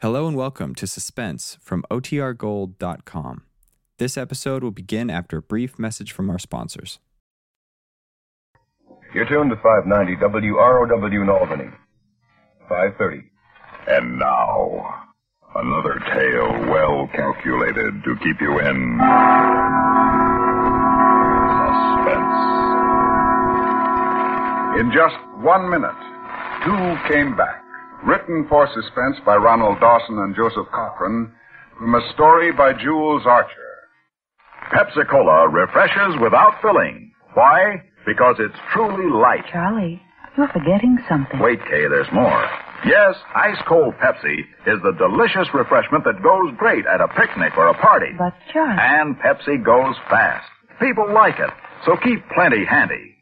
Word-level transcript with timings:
Hello 0.00 0.28
and 0.28 0.36
welcome 0.36 0.76
to 0.76 0.86
Suspense 0.86 1.58
from 1.60 1.84
OTRGold.com. 1.90 3.42
This 3.98 4.16
episode 4.16 4.62
will 4.62 4.70
begin 4.70 5.10
after 5.10 5.38
a 5.38 5.42
brief 5.42 5.76
message 5.76 6.12
from 6.12 6.30
our 6.30 6.38
sponsors. 6.38 7.00
You're 9.12 9.26
tuned 9.26 9.50
to 9.50 9.56
590 9.56 10.14
WROW 10.52 10.84
in 11.20 11.28
Albany. 11.28 11.72
530. 12.68 13.28
And 13.88 14.20
now, 14.20 15.02
another 15.56 15.98
tale 16.14 16.70
well 16.70 17.08
calculated 17.12 18.04
to 18.04 18.14
keep 18.22 18.40
you 18.40 18.60
in 18.60 19.00
suspense. 21.66 22.38
In 24.78 24.92
just 24.94 25.16
one 25.42 25.68
minute, 25.68 25.98
two 26.64 27.12
came 27.12 27.36
back. 27.36 27.57
Written 28.06 28.46
for 28.48 28.68
suspense 28.74 29.16
by 29.26 29.36
Ronald 29.36 29.80
Dawson 29.80 30.18
and 30.18 30.34
Joseph 30.36 30.66
Cochran 30.72 31.32
from 31.78 31.94
a 31.94 32.12
story 32.14 32.52
by 32.52 32.72
Jules 32.72 33.22
Archer. 33.26 33.74
Pepsi 34.72 35.08
Cola 35.10 35.48
refreshes 35.48 36.20
without 36.20 36.60
filling. 36.62 37.12
Why? 37.34 37.82
Because 38.06 38.36
it's 38.38 38.54
truly 38.72 39.10
light. 39.10 39.44
Charlie, 39.50 40.00
you're 40.36 40.48
forgetting 40.48 40.98
something. 41.08 41.40
Wait, 41.40 41.60
Kay, 41.64 41.88
there's 41.88 42.10
more. 42.12 42.44
Yes, 42.86 43.16
ice 43.34 43.58
cold 43.66 43.94
Pepsi 43.98 44.38
is 44.66 44.78
the 44.82 44.94
delicious 44.98 45.52
refreshment 45.52 46.04
that 46.04 46.22
goes 46.22 46.54
great 46.56 46.86
at 46.86 47.00
a 47.00 47.08
picnic 47.08 47.56
or 47.56 47.66
a 47.68 47.74
party. 47.74 48.12
But, 48.16 48.34
Charlie. 48.52 48.78
And 48.78 49.16
Pepsi 49.18 49.62
goes 49.64 49.96
fast. 50.08 50.46
People 50.80 51.12
like 51.12 51.38
it, 51.40 51.50
so 51.84 51.96
keep 51.96 52.22
plenty 52.34 52.64
handy. 52.64 53.16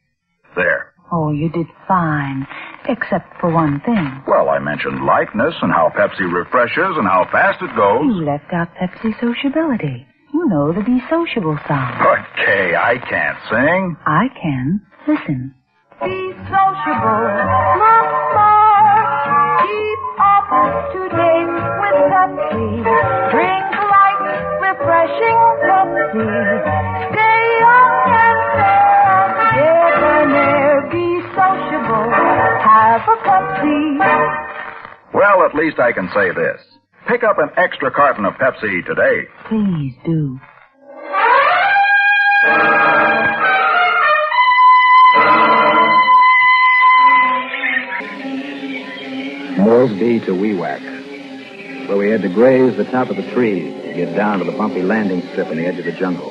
There. 0.55 0.93
Oh, 1.13 1.31
you 1.31 1.49
did 1.51 1.67
fine. 1.87 2.47
Except 2.89 3.39
for 3.41 3.51
one 3.51 3.81
thing. 3.81 4.23
Well, 4.27 4.49
I 4.49 4.59
mentioned 4.59 5.05
lightness 5.05 5.55
and 5.63 5.73
how 5.73 5.91
Pepsi 5.97 6.27
refreshes 6.33 6.97
and 6.97 7.07
how 7.07 7.27
fast 7.31 7.63
it 7.63 7.75
goes. 7.77 8.03
You 8.05 8.25
left 8.25 8.53
out 8.53 8.69
Pepsi 8.75 9.15
sociability. 9.21 10.07
You 10.35 10.49
know 10.49 10.73
the 10.73 10.83
Be 10.83 11.01
Sociable 11.09 11.59
song. 11.67 11.93
But, 11.99 12.27
Kay, 12.45 12.75
I 12.75 12.99
can't 12.99 13.39
sing. 13.51 13.97
I 14.07 14.29
can. 14.41 14.81
Listen. 15.09 15.55
Be 16.03 16.33
sociable, 16.51 17.25
not 17.81 18.07
more. 18.37 19.01
Keep 19.65 20.03
up 20.21 20.47
to 20.93 21.01
date 21.09 21.51
with 21.81 21.99
Pepsi. 22.13 22.69
Drink 23.33 23.67
light, 23.91 24.23
refreshing 24.61 25.39
Pepsi. 25.65 26.86
Sociable. 31.77 32.11
Have 32.11 33.03
a 33.03 33.17
Pepsi. 33.23 33.99
Well, 35.13 35.45
at 35.45 35.55
least 35.55 35.79
I 35.79 35.93
can 35.93 36.09
say 36.15 36.31
this. 36.31 36.61
Pick 37.07 37.23
up 37.23 37.39
an 37.39 37.51
extra 37.57 37.91
carton 37.91 38.25
of 38.25 38.35
Pepsi 38.35 38.85
today. 38.87 39.27
Please 39.49 39.95
do. 40.05 40.41
Moresby 49.59 50.21
to 50.21 50.33
Wewak, 50.33 51.89
where 51.89 51.97
we 51.97 52.11
had 52.11 52.23
to 52.23 52.29
graze 52.29 52.77
the 52.77 52.85
top 52.85 53.09
of 53.11 53.17
the 53.17 53.31
trees 53.33 53.73
to 53.83 53.95
get 53.95 54.15
down 54.15 54.39
to 54.39 54.45
the 54.45 54.53
bumpy 54.53 54.83
landing 54.83 55.23
strip 55.33 55.49
on 55.49 55.57
the 55.57 55.67
edge 55.67 55.79
of 55.79 55.85
the 55.85 55.93
jungle. 55.93 56.31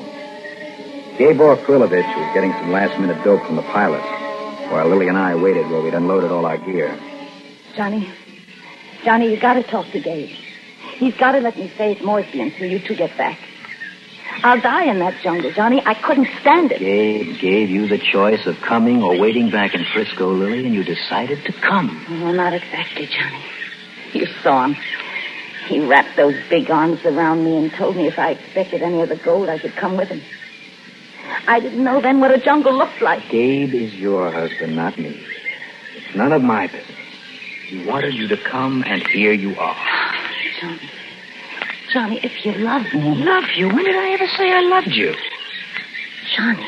Gabor 1.18 1.58
Krilovich 1.58 2.16
was 2.18 2.34
getting 2.34 2.52
some 2.54 2.72
last-minute 2.72 3.24
dope 3.24 3.46
from 3.46 3.56
the 3.56 3.62
pilot, 3.64 4.02
while 4.70 4.88
Lily 4.88 5.08
and 5.08 5.18
I 5.18 5.36
waited 5.36 5.70
where 5.70 5.82
we'd 5.82 5.94
unloaded 5.94 6.32
all 6.32 6.46
our 6.46 6.58
gear. 6.58 6.98
Johnny, 7.76 8.10
Johnny, 9.04 9.32
you 9.32 9.40
gotta 9.40 9.64
talk 9.64 9.86
to 9.92 10.00
Gabe. 10.00 10.30
He's 10.96 11.16
gotta 11.16 11.40
let 11.40 11.58
me 11.58 11.70
stay 11.76 11.96
at 11.96 12.04
Moresby 12.04 12.42
until 12.42 12.70
you 12.70 12.80
two 12.80 12.96
get 12.96 13.16
back. 13.18 13.38
I'll 14.44 14.60
die 14.60 14.86
in 14.86 15.00
that 15.00 15.22
jungle, 15.24 15.52
Johnny. 15.52 15.82
I 15.86 15.94
couldn't 15.94 16.28
stand 16.42 16.72
it. 16.72 16.80
Gabe 16.80 17.40
gave 17.40 17.70
you 17.70 17.88
the 17.88 17.98
choice 17.98 18.46
of 18.46 18.60
coming 18.62 19.02
or 19.02 19.18
waiting 19.18 19.50
back 19.50 19.74
in 19.76 19.86
Frisco, 19.86 20.32
Lily, 20.32 20.66
and 20.66 20.74
you 20.76 20.84
decided 20.84 21.44
to 21.46 21.54
come. 21.54 22.06
Well, 22.10 22.34
not 22.34 22.54
exactly, 22.54 23.08
Johnny. 23.08 23.44
You 24.14 24.28
saw 24.44 24.66
him. 24.66 24.76
He 25.68 25.86
wrapped 25.86 26.16
those 26.16 26.36
big 26.50 26.70
arms 26.70 27.04
around 27.06 27.44
me 27.44 27.58
and 27.58 27.74
told 27.74 27.96
me 27.96 28.08
if 28.08 28.20
I 28.20 28.32
expected 28.32 28.82
any 28.82 29.02
of 29.02 29.10
the 29.10 29.16
gold, 29.16 29.50
I 29.50 29.58
should 29.58 29.76
come 29.76 29.98
with 29.98 30.10
him. 30.10 30.22
I 31.48 31.60
didn't 31.60 31.84
know 31.84 32.02
then 32.02 32.20
what 32.20 32.32
a 32.32 32.40
jungle 32.40 32.74
looked 32.74 33.02
like. 33.02 33.30
Gabe 33.30 33.74
is 33.74 33.94
your 33.94 34.32
husband, 34.32 34.76
not 34.76 34.98
me. 34.98 35.24
It's 35.96 36.16
none 36.16 36.32
of 36.32 36.42
my 36.42 36.68
business. 36.68 36.86
He 37.68 37.86
wanted 37.86 38.14
you 38.16 38.28
to 38.28 38.38
come, 38.38 38.84
and 38.86 39.06
here 39.08 39.32
you 39.32 39.56
are. 39.60 39.76
Johnny, 40.60 40.90
Johnny, 41.92 42.20
if 42.24 42.46
you 42.46 42.54
love 42.54 42.84
me. 42.94 43.16
Love 43.24 43.46
you? 43.56 43.68
When 43.68 43.84
did 43.84 43.96
I 43.96 44.12
ever 44.12 44.28
say 44.28 44.52
I 44.52 44.62
loved 44.62 44.88
you? 44.88 45.14
Johnny, 46.36 46.68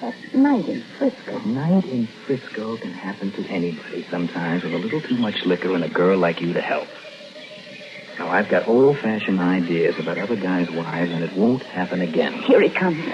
that 0.00 0.14
night 0.34 0.68
in 0.68 0.82
Frisco. 0.98 1.36
A 1.36 1.48
Night 1.48 1.84
in 1.86 2.06
Frisco 2.06 2.76
can 2.76 2.92
happen 2.92 3.32
to 3.32 3.44
anybody 3.48 4.06
sometimes 4.10 4.62
with 4.62 4.74
a 4.74 4.78
little 4.78 5.00
too 5.00 5.16
much 5.16 5.44
liquor 5.44 5.74
and 5.74 5.84
a 5.84 5.88
girl 5.88 6.18
like 6.18 6.40
you 6.40 6.52
to 6.52 6.60
help. 6.60 6.88
Now, 8.18 8.28
I've 8.28 8.48
got 8.48 8.66
old-fashioned 8.66 9.38
ideas 9.38 9.98
about 9.98 10.18
other 10.18 10.34
guys' 10.34 10.70
wives, 10.70 11.12
and 11.12 11.22
it 11.22 11.32
won't 11.34 11.62
happen 11.62 12.00
again. 12.00 12.32
Here 12.42 12.60
he 12.60 12.68
comes. 12.68 13.04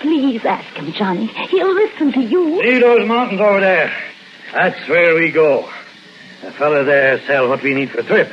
Please 0.00 0.44
ask 0.44 0.74
him, 0.76 0.92
Johnny. 0.92 1.26
He'll 1.26 1.74
listen 1.74 2.12
to 2.12 2.20
you. 2.20 2.62
See 2.62 2.78
those 2.80 3.06
mountains 3.06 3.40
over 3.40 3.60
there? 3.60 3.92
That's 4.52 4.88
where 4.88 5.14
we 5.14 5.30
go. 5.32 5.68
The 6.42 6.52
fella 6.52 6.84
there 6.84 7.20
sell 7.26 7.48
what 7.48 7.62
we 7.62 7.74
need 7.74 7.90
for 7.90 7.98
the 7.98 8.08
trip. 8.08 8.28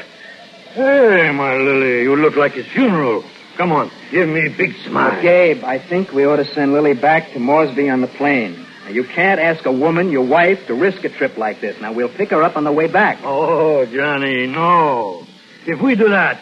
Hey, 0.73 1.31
my 1.33 1.55
Lily, 1.55 2.03
you 2.03 2.15
look 2.15 2.35
like 2.35 2.53
his 2.53 2.65
funeral. 2.67 3.23
Come 3.57 3.71
on, 3.71 3.91
give 4.11 4.27
me 4.27 4.47
a 4.47 4.49
big 4.49 4.75
smile. 4.85 5.21
Gabe, 5.21 5.63
I 5.63 5.77
think 5.77 6.11
we 6.11 6.25
ought 6.25 6.37
to 6.37 6.45
send 6.45 6.73
Lily 6.73 6.93
back 6.93 7.33
to 7.33 7.39
Moresby 7.39 7.89
on 7.89 8.01
the 8.01 8.07
plane. 8.07 8.65
Now, 8.83 8.89
you 8.89 9.03
can't 9.03 9.39
ask 9.39 9.65
a 9.65 9.71
woman, 9.71 10.11
your 10.11 10.25
wife, 10.25 10.65
to 10.67 10.73
risk 10.73 11.03
a 11.03 11.09
trip 11.09 11.37
like 11.37 11.61
this. 11.61 11.79
Now, 11.79 11.93
we'll 11.93 12.09
pick 12.09 12.31
her 12.31 12.41
up 12.41 12.57
on 12.57 12.63
the 12.63 12.71
way 12.71 12.87
back. 12.87 13.19
Oh, 13.23 13.85
Johnny, 13.85 14.47
no. 14.47 15.25
If 15.65 15.79
we 15.79 15.95
do 15.95 16.09
that, 16.09 16.41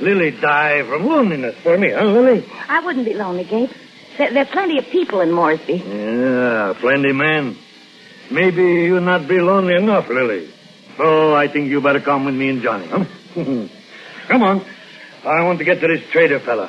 Lily 0.00 0.32
die 0.32 0.82
from 0.82 1.06
loneliness 1.06 1.56
for 1.62 1.78
me, 1.78 1.92
huh, 1.92 2.04
Lily? 2.04 2.44
I 2.68 2.80
wouldn't 2.80 3.04
be 3.04 3.14
lonely, 3.14 3.44
Gabe. 3.44 3.70
There, 4.18 4.32
there 4.32 4.42
are 4.42 4.46
plenty 4.46 4.78
of 4.78 4.86
people 4.86 5.20
in 5.20 5.30
Moresby. 5.30 5.74
Yeah, 5.74 6.74
plenty 6.80 7.12
man. 7.12 7.56
Maybe 8.30 8.62
you'll 8.62 9.00
not 9.00 9.28
be 9.28 9.38
lonely 9.40 9.74
enough, 9.76 10.08
Lily. 10.08 10.50
So 10.96 11.34
I 11.34 11.46
think 11.46 11.68
you 11.70 11.80
better 11.80 12.00
come 12.00 12.24
with 12.24 12.34
me 12.34 12.48
and 12.48 12.60
Johnny, 12.60 12.86
huh? 12.88 13.04
come 14.28 14.42
on. 14.42 14.64
I 15.24 15.42
want 15.44 15.60
to 15.60 15.64
get 15.64 15.80
to 15.80 15.86
this 15.86 16.02
trader 16.10 16.40
fella. 16.40 16.66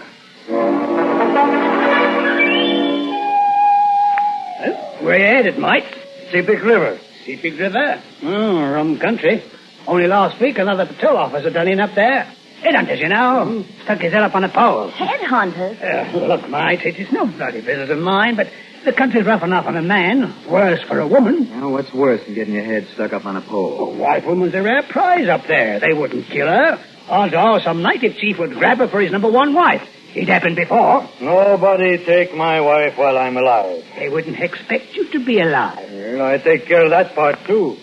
Where 5.02 5.18
you 5.18 5.26
headed, 5.26 5.58
mate? 5.58 5.86
Sepik 6.32 6.64
River. 6.64 7.00
Sepik 7.26 7.58
River? 7.60 8.02
Oh, 8.24 8.72
rum 8.72 9.00
country. 9.00 9.44
Only 9.88 10.06
last 10.06 10.40
week 10.40 10.60
another 10.60 10.86
patrol 10.86 11.18
officer 11.18 11.50
done 11.50 11.68
in 11.68 11.80
up 11.80 11.96
there. 11.96 12.32
Headhunters, 12.62 13.00
you 13.00 13.10
know. 13.10 13.66
Stuck 13.84 14.00
his 14.00 14.12
head 14.14 14.24
up 14.24 14.36
on 14.36 14.44
a 14.44 14.50
pole. 14.50 14.92
Headhunters? 14.92 15.82
Uh, 15.82 16.18
look, 16.18 16.50
mate, 16.50 16.82
it 16.86 16.98
is 16.98 17.12
no 17.12 17.26
bloody 17.26 17.62
business 17.62 17.90
of 17.90 18.00
mine, 18.00 18.36
but 18.36 18.48
the 18.86 18.94
country's 18.94 19.26
rough 19.26 19.44
enough 19.44 19.66
on 19.66 19.78
a 19.78 19.82
man. 19.82 20.34
Worse 20.50 20.82
for 20.84 21.00
a 21.00 21.08
woman. 21.08 21.50
Now, 21.50 21.70
what's 21.70 21.94
worse 21.94 22.24
than 22.26 22.36
getting 22.36 22.54
your 22.54 22.64
head 22.66 22.88
stuck 22.94 23.14
up 23.14 23.26
on 23.26 23.36
a 23.38 23.42
pole? 23.42 23.94
A 23.94 23.98
white 23.98 24.26
woman's 24.26 24.54
a 24.56 24.62
rare 24.62 24.84
prize 24.84 25.28
up 25.28 25.48
there. 25.48 25.80
They 25.80 25.94
wouldn't 25.94 26.28
kill 26.28 26.48
her. 26.48 26.84
Odds 27.08 27.34
are 27.34 27.60
some 27.62 27.82
native 27.82 28.18
chief 28.18 28.38
would 28.40 28.54
grab 28.54 28.78
her 28.80 28.88
for 28.88 29.02
his 29.02 29.12
number 29.12 29.32
one 29.32 29.54
wife. 29.54 29.82
It 30.16 30.28
happened 30.28 30.56
before. 30.56 31.08
Nobody 31.22 32.04
take 32.04 32.34
my 32.36 32.62
wife 32.62 32.98
while 32.98 33.18
I'm 33.18 33.38
alive. 33.38 33.84
They 33.98 34.10
wouldn't 34.10 34.40
expect 34.40 34.96
you 34.96 35.08
to 35.12 35.24
be 35.26 35.40
alive. 35.40 35.88
Well, 35.92 36.22
I 36.26 36.38
take 36.40 36.66
care 36.66 36.84
of 36.84 36.90
that 36.90 37.14
part, 37.14 37.38
too. 37.46 37.78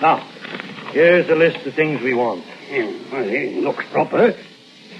Now, 0.00 0.18
here's 0.92 1.26
the 1.26 1.34
list 1.36 1.66
of 1.66 1.74
things 1.74 2.00
we 2.00 2.14
want. 2.14 2.44
Yeah, 2.70 2.92
well, 3.10 3.28
it 3.28 3.56
looks 3.64 3.84
proper. 3.90 4.34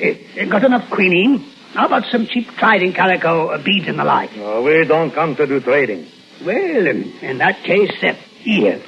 It, 0.00 0.36
it 0.36 0.50
got 0.50 0.64
enough 0.64 0.90
quinine. 0.90 1.38
How 1.72 1.86
about 1.86 2.04
some 2.06 2.26
cheap 2.26 2.48
trading 2.56 2.92
calico, 2.92 3.48
uh, 3.48 3.62
beads 3.62 3.86
and 3.86 3.96
the 3.96 4.02
like? 4.02 4.34
No, 4.34 4.62
we 4.62 4.84
don't 4.84 5.12
come 5.12 5.36
to 5.36 5.46
do 5.46 5.60
trading. 5.60 6.08
Well, 6.44 6.86
in, 6.86 7.12
in 7.20 7.38
that 7.38 7.62
case, 7.62 7.92
uh, 8.02 8.14
here. 8.38 8.82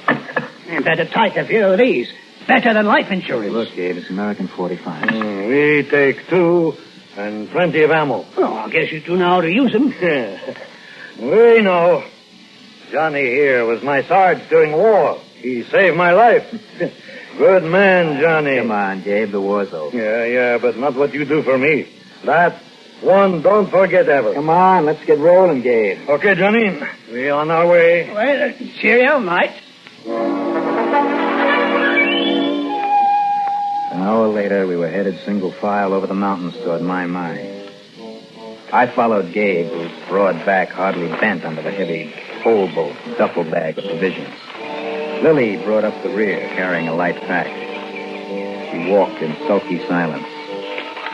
And 0.67 0.83
better 0.83 1.05
take 1.05 1.37
a 1.37 1.45
few 1.45 1.65
of 1.65 1.77
these. 1.77 2.11
Better 2.45 2.73
than 2.73 2.85
life 2.85 3.09
insurance. 3.09 3.53
Look, 3.53 3.73
Gabe, 3.73 3.95
it's 3.95 4.09
American 4.09 4.49
45. 4.49 5.07
Mm, 5.07 5.47
we 5.47 5.89
take 5.89 6.27
two 6.27 6.73
and 7.15 7.49
plenty 7.51 7.83
of 7.83 7.91
ammo. 7.91 8.25
Oh, 8.35 8.53
I 8.53 8.69
guess 8.69 8.91
you 8.91 8.99
two 8.99 9.15
know 9.15 9.29
how 9.29 9.41
to 9.41 9.49
use 9.49 9.71
them. 9.71 9.87
we 11.21 11.61
know. 11.61 12.03
Johnny 12.91 13.21
here 13.21 13.65
was 13.65 13.81
my 13.81 14.03
sarge 14.03 14.39
during 14.49 14.73
war. 14.73 15.19
He 15.35 15.63
saved 15.63 15.95
my 15.95 16.11
life. 16.11 16.43
Good 17.37 17.63
man, 17.63 18.21
Johnny. 18.21 18.57
Come 18.57 18.71
on, 18.71 19.01
Gabe, 19.03 19.31
the 19.31 19.41
war's 19.41 19.73
over. 19.73 19.95
Yeah, 19.97 20.25
yeah, 20.25 20.57
but 20.59 20.77
not 20.77 20.95
what 20.95 21.13
you 21.13 21.25
do 21.25 21.41
for 21.41 21.57
me. 21.57 21.87
That 22.25 22.61
one 23.01 23.41
don't 23.41 23.69
forget 23.69 24.07
ever. 24.07 24.33
Come 24.33 24.49
on, 24.49 24.85
let's 24.85 25.03
get 25.05 25.17
rolling, 25.17 25.61
Gabe. 25.61 26.09
Okay, 26.09 26.35
Johnny. 26.35 26.79
We're 27.11 27.33
on 27.33 27.49
our 27.51 27.67
way. 27.67 28.09
Well, 28.13 28.49
uh, 28.49 28.53
cheerio, 28.79 29.19
mate. 29.19 29.51
An 33.91 34.01
hour 34.01 34.27
later, 34.27 34.67
we 34.67 34.75
were 34.75 34.89
headed 34.89 35.19
single 35.25 35.51
file 35.51 35.93
over 35.93 36.07
the 36.07 36.13
mountains 36.13 36.55
toward 36.63 36.81
my 36.81 37.05
mine. 37.07 37.49
I 38.71 38.87
followed 38.87 39.33
Gabe, 39.33 39.67
whose 39.71 39.91
broad 40.07 40.45
back 40.45 40.69
hardly 40.69 41.07
bent 41.07 41.45
under 41.45 41.61
the 41.61 41.71
heavy 41.71 42.13
pole 42.41 42.67
boat 42.73 42.95
duffel 43.17 43.43
bag 43.43 43.77
of 43.77 43.85
provisions. 43.85 44.33
Lily 45.23 45.55
brought 45.63 45.85
up 45.85 46.03
the 46.03 46.09
rear, 46.09 46.39
carrying 46.49 46.87
a 46.89 46.93
light 46.93 47.15
pack. 47.21 47.47
She 48.71 48.91
walked 48.91 49.21
in 49.21 49.33
sulky 49.47 49.79
silence, 49.87 50.27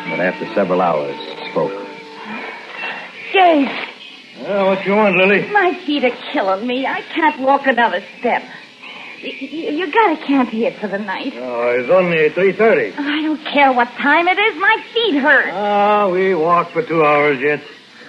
but 0.10 0.20
after 0.20 0.52
several 0.56 0.82
hours, 0.82 1.16
spoke. 1.52 1.72
Gabe, 3.32 3.68
Uh, 4.48 4.66
what 4.66 4.84
you 4.86 4.96
want, 4.96 5.16
Lily? 5.16 5.48
my 5.52 5.74
feet 5.86 6.04
are 6.06 6.16
killing 6.34 6.66
me. 6.66 6.88
I 6.88 7.02
can't 7.02 7.40
walk 7.42 7.68
another 7.68 8.02
step. 8.20 8.42
You, 9.22 9.32
you, 9.32 9.72
you 9.86 9.92
gotta 9.92 10.18
camp 10.26 10.50
here 10.50 10.72
for 10.80 10.88
the 10.88 10.98
night. 10.98 11.34
Oh, 11.36 11.76
it's 11.78 11.90
only 11.92 12.30
3.30. 12.30 12.98
I 12.98 13.22
don't 13.22 13.44
care 13.46 13.72
what 13.74 13.90
time 13.90 14.28
it 14.28 14.40
is. 14.40 14.56
My 14.60 14.84
feet 14.94 15.16
hurt. 15.22 15.54
Ah, 15.54 16.08
we 16.10 16.34
walked 16.34 16.72
for 16.72 16.82
two 16.82 17.04
hours 17.04 17.40
yet. 17.42 17.62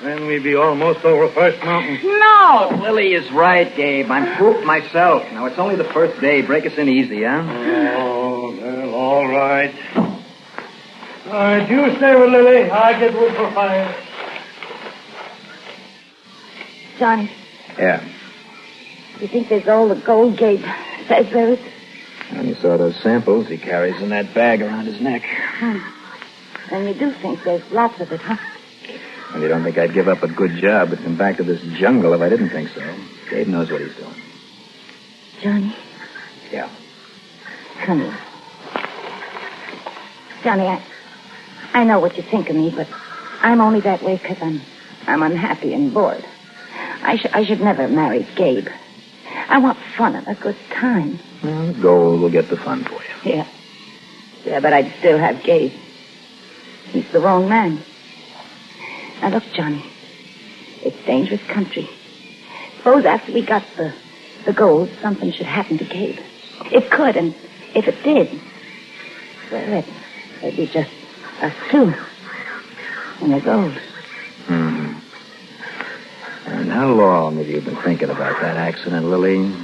Then 0.03 0.27
we'd 0.27 0.43
be 0.43 0.55
almost 0.55 1.05
over 1.05 1.29
First 1.29 1.63
Mountain. 1.63 2.01
No. 2.03 2.79
Lily 2.83 3.13
is 3.13 3.31
right, 3.33 3.75
Gabe. 3.77 4.11
I'm 4.11 4.37
pooped 4.39 4.65
myself. 4.65 5.23
Now, 5.33 5.45
it's 5.47 5.59
only 5.59 5.77
the 5.77 5.85
first 5.93 6.21
day. 6.21 6.41
Break 6.43 6.65
us 6.65 6.73
in 6.79 6.89
easy, 6.89 7.23
huh? 7.25 7.43
Oh, 7.99 8.57
well, 8.59 8.95
all 8.95 9.29
right. 9.29 9.75
All 11.27 11.33
right, 11.33 11.69
you 11.71 11.97
stay 11.99 12.19
with 12.19 12.31
Lily. 12.31 12.71
I 12.71 12.99
get 12.99 13.13
wood 13.13 13.35
for 13.37 13.51
fire. 13.53 13.95
Johnny, 16.99 17.31
Yeah. 17.79 18.03
you 19.21 19.29
think 19.29 19.49
there's 19.49 19.67
all 19.69 19.89
the 19.89 19.95
gold 19.95 20.37
Gabe 20.37 20.65
says 21.09 21.31
there 21.33 21.49
is? 21.55 21.59
And 22.31 22.47
you 22.49 22.55
saw 22.57 22.77
those 22.77 22.97
samples 23.03 23.49
he 23.49 23.57
carries 23.59 24.01
in 24.03 24.11
that 24.11 24.35
bag 24.35 24.61
around 24.63 24.85
his 24.87 25.01
neck. 25.01 25.23
Hmm. 25.59 25.79
And 26.71 26.87
you 26.89 26.95
do 26.95 27.11
think 27.13 27.43
there's 27.43 27.63
lots 27.73 28.01
of 28.01 28.13
it, 28.13 28.21
huh? 28.21 28.37
And 29.33 29.43
you 29.43 29.49
don't 29.49 29.63
think 29.63 29.79
I'd 29.79 29.95
give 29.95 30.09
up 30.09 30.23
a 30.23 30.29
good 30.29 30.57
job 30.61 30.93
and 30.93 31.03
come 31.03 31.17
back 31.17 31.37
to 31.37 31.45
this 31.45 31.63
jungle 31.79 32.13
if 32.15 32.21
I 32.21 32.29
didn't 32.29 32.51
think 32.51 32.71
so. 32.71 32.81
Gabe 33.31 33.47
knows 33.49 33.71
what 33.71 33.81
he's 33.81 33.95
doing. 33.95 34.15
Johnny? 35.41 35.77
Yeah. 36.51 36.69
Come 37.85 38.01
here. 38.01 38.19
Johnny, 40.43 40.67
I, 40.67 40.83
I 41.75 41.85
know 41.85 42.01
what 42.01 42.17
you 42.17 42.23
think 42.25 42.49
of 42.51 42.57
me, 42.57 42.71
but 42.75 42.89
I'm 43.43 43.61
only 43.61 43.81
that 43.83 44.03
way 44.03 44.17
because 44.17 44.39
I'm, 44.43 44.61
I'm 45.07 45.23
unhappy 45.23 45.73
and 45.75 45.93
bored. 45.95 46.25
I, 47.03 47.17
sh- 47.17 47.27
I 47.33 47.45
should 47.45 47.61
never 47.61 47.89
marry 47.89 48.27
Gabe. 48.37 48.69
I 49.49 49.59
want 49.59 49.79
fun 49.97 50.15
and 50.17 50.27
a 50.29 50.35
good 50.35 50.57
time. 50.73 51.19
Well, 51.43 51.73
gold 51.75 52.21
will 52.21 52.31
get 52.31 52.49
the 52.51 52.57
fun 52.57 52.85
for 52.85 52.95
you. 53.03 53.33
Yeah. 53.33 53.49
Yeah, 54.45 54.61
but 54.61 54.73
I'd 54.73 54.93
still 54.99 55.19
have 55.19 55.43
Gabe. 55.43 55.73
He's 56.93 57.11
the 57.13 57.21
wrong 57.21 57.49
man. 57.49 57.85
Now 59.21 59.29
look, 59.29 59.45
Johnny. 59.53 59.85
It's 60.83 60.97
dangerous 61.05 61.43
country. 61.49 61.89
Suppose 62.79 63.05
after 63.05 63.33
we 63.33 63.45
got 63.45 63.63
the, 63.77 63.93
the 64.47 64.53
gold, 64.55 64.89
something 65.03 65.31
should 65.33 65.47
happen 65.47 65.77
to 65.79 65.85
Gabe. 65.85 66.19
It 66.73 66.91
could, 66.91 67.17
and 67.17 67.35
if 67.75 67.87
it 67.87 68.03
did, 68.03 68.41
well, 69.53 69.79
it, 69.79 69.85
it'd 70.43 70.57
be 70.57 70.67
just 70.67 70.91
us 71.43 71.55
two. 71.71 71.93
And 73.21 73.35
the 73.35 73.41
gold. 73.41 73.73
Hmm. 74.47 74.95
And 76.47 76.71
how 76.71 76.89
long 76.89 77.37
have 77.37 77.47
you 77.47 77.61
been 77.61 77.77
thinking 77.77 78.09
about 78.09 78.41
that 78.41 78.57
accident, 78.57 79.05
Lily? 79.07 79.55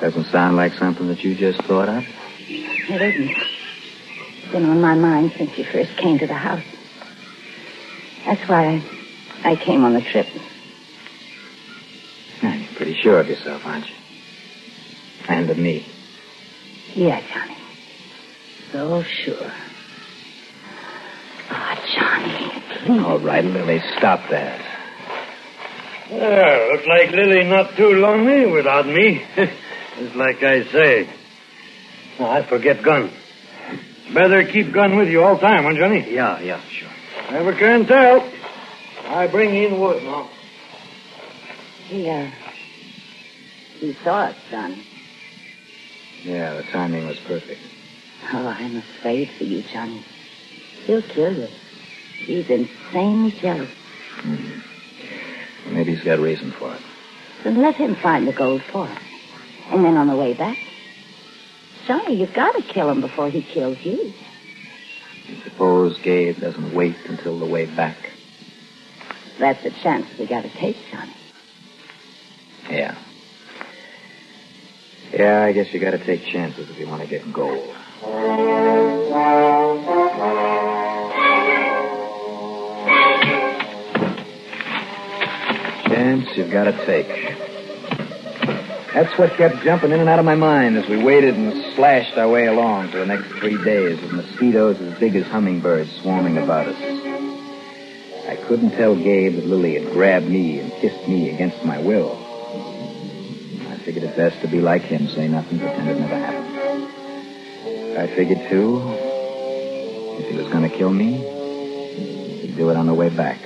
Doesn't 0.00 0.24
sound 0.24 0.56
like 0.56 0.72
something 0.74 1.08
that 1.08 1.22
you 1.22 1.34
just 1.34 1.60
thought 1.62 1.88
of. 1.88 2.04
It 2.48 3.02
isn't. 3.02 3.30
It's 3.30 4.52
been 4.52 4.64
on 4.64 4.80
my 4.80 4.94
mind 4.94 5.32
since 5.36 5.56
you 5.58 5.64
first 5.64 5.94
came 5.98 6.18
to 6.18 6.26
the 6.26 6.34
house. 6.34 6.64
That's 8.26 8.48
why 8.48 8.82
I, 9.44 9.52
I 9.52 9.56
came 9.56 9.84
on 9.84 9.94
the 9.94 10.00
trip. 10.00 10.26
Yeah, 12.42 12.54
You're 12.56 12.74
pretty 12.76 12.94
sure 12.94 13.20
of 13.20 13.28
yourself, 13.28 13.62
aren't 13.64 13.86
you? 13.88 13.94
And 15.28 15.50
of 15.50 15.58
me. 15.58 15.86
Yeah, 16.94 17.20
Johnny. 17.32 17.56
So 18.72 19.02
sure. 19.02 19.52
Oh, 21.50 21.74
Johnny, 21.94 22.62
please. 22.86 23.04
All 23.04 23.20
right, 23.20 23.44
Lily, 23.44 23.80
stop 23.98 24.20
that. 24.30 24.60
Yeah, 26.10 26.68
looks 26.72 26.86
like 26.86 27.10
Lily 27.12 27.44
not 27.44 27.76
too 27.76 27.90
lonely 27.92 28.46
without 28.50 28.86
me. 28.86 29.24
It's 29.94 30.16
like 30.16 30.42
I 30.42 30.64
say. 30.72 31.08
Oh, 32.18 32.24
I 32.24 32.48
forget 32.48 32.82
gun. 32.82 33.12
Better 34.14 34.42
keep 34.50 34.72
gun 34.72 34.96
with 34.96 35.08
you 35.08 35.22
all 35.22 35.38
time, 35.38 35.64
huh, 35.64 35.74
Johnny? 35.78 36.12
Yeah, 36.14 36.40
yeah, 36.40 36.62
sure. 36.70 36.88
Never 37.32 37.54
can 37.54 37.86
tell. 37.86 38.30
I 39.06 39.26
bring 39.26 39.54
in 39.54 39.80
wood 39.80 40.02
now. 40.02 40.28
He, 41.86 42.10
uh, 42.10 42.30
he 43.78 43.94
saw 44.04 44.24
us, 44.24 44.36
Johnny. 44.50 44.86
Yeah, 46.24 46.52
the 46.56 46.62
timing 46.64 47.06
was 47.06 47.18
perfect. 47.26 47.58
Oh, 48.34 48.46
I'm 48.46 48.76
afraid 48.76 49.30
for 49.38 49.44
you, 49.44 49.62
Johnny. 49.62 50.04
He'll 50.84 51.00
kill 51.00 51.34
you. 51.34 51.48
He's 52.18 52.50
insanely 52.50 53.30
jealous. 53.40 53.70
Mm-hmm. 54.18 55.74
Maybe 55.74 55.94
he's 55.94 56.04
got 56.04 56.18
reason 56.18 56.52
for 56.52 56.74
it. 56.74 56.82
Then 57.44 57.62
let 57.62 57.76
him 57.76 57.96
find 57.96 58.28
the 58.28 58.34
gold 58.34 58.62
for 58.70 58.86
us. 58.86 59.02
And 59.70 59.82
then 59.82 59.96
on 59.96 60.06
the 60.06 60.16
way 60.16 60.34
back, 60.34 60.58
Johnny, 61.86 62.16
you've 62.16 62.34
got 62.34 62.52
to 62.56 62.62
kill 62.62 62.90
him 62.90 63.00
before 63.00 63.30
he 63.30 63.40
kills 63.40 63.78
you. 63.80 64.12
You 65.26 65.36
suppose 65.44 65.98
Gabe 66.02 66.38
doesn't 66.40 66.74
wait 66.74 66.96
until 67.06 67.38
the 67.38 67.46
way 67.46 67.66
back. 67.66 67.96
That's 69.38 69.64
a 69.64 69.70
chance 69.82 70.06
we 70.18 70.26
got 70.26 70.42
to 70.42 70.50
take, 70.50 70.76
Johnny. 70.90 71.14
Yeah. 72.70 72.96
Yeah, 75.12 75.44
I 75.44 75.52
guess 75.52 75.72
you 75.74 75.80
gotta 75.80 76.02
take 76.04 76.24
chances 76.24 76.70
if 76.70 76.78
you 76.78 76.88
want 76.88 77.02
to 77.02 77.08
get 77.08 77.32
gold. 77.32 77.68
Chance 85.86 86.36
you've 86.36 86.50
got 86.50 86.64
to 86.64 86.86
take. 86.86 87.51
That's 88.94 89.18
what 89.18 89.32
kept 89.38 89.64
jumping 89.64 89.90
in 89.90 90.00
and 90.00 90.08
out 90.08 90.18
of 90.18 90.26
my 90.26 90.34
mind 90.34 90.76
as 90.76 90.86
we 90.86 91.02
waited 91.02 91.34
and 91.34 91.74
slashed 91.74 92.18
our 92.18 92.28
way 92.28 92.44
along 92.46 92.90
for 92.90 92.98
the 92.98 93.06
next 93.06 93.24
three 93.38 93.56
days 93.64 93.98
with 94.02 94.12
mosquitoes 94.12 94.78
as 94.82 94.98
big 94.98 95.16
as 95.16 95.26
hummingbirds 95.26 95.90
swarming 96.02 96.36
about 96.36 96.68
us. 96.68 96.76
I 98.28 98.36
couldn't 98.46 98.72
tell 98.72 98.94
Gabe 98.94 99.36
that 99.36 99.46
Lily 99.46 99.82
had 99.82 99.90
grabbed 99.92 100.26
me 100.26 100.60
and 100.60 100.70
kissed 100.72 101.08
me 101.08 101.30
against 101.30 101.64
my 101.64 101.78
will. 101.78 102.18
I 103.70 103.76
figured 103.78 104.04
it 104.04 104.14
best 104.14 104.42
to 104.42 104.48
be 104.48 104.60
like 104.60 104.82
him, 104.82 105.08
say 105.08 105.26
nothing, 105.26 105.58
pretend 105.58 105.88
it 105.88 105.98
never 105.98 106.18
happened. 106.18 107.98
I 107.98 108.06
figured, 108.14 108.46
too, 108.50 108.82
if 110.18 110.30
he 110.30 110.36
was 110.36 110.48
going 110.48 110.68
to 110.68 110.76
kill 110.76 110.90
me, 110.90 111.16
he'd 112.42 112.56
do 112.56 112.68
it 112.68 112.76
on 112.76 112.86
the 112.86 112.94
way 112.94 113.08
back. 113.08 113.38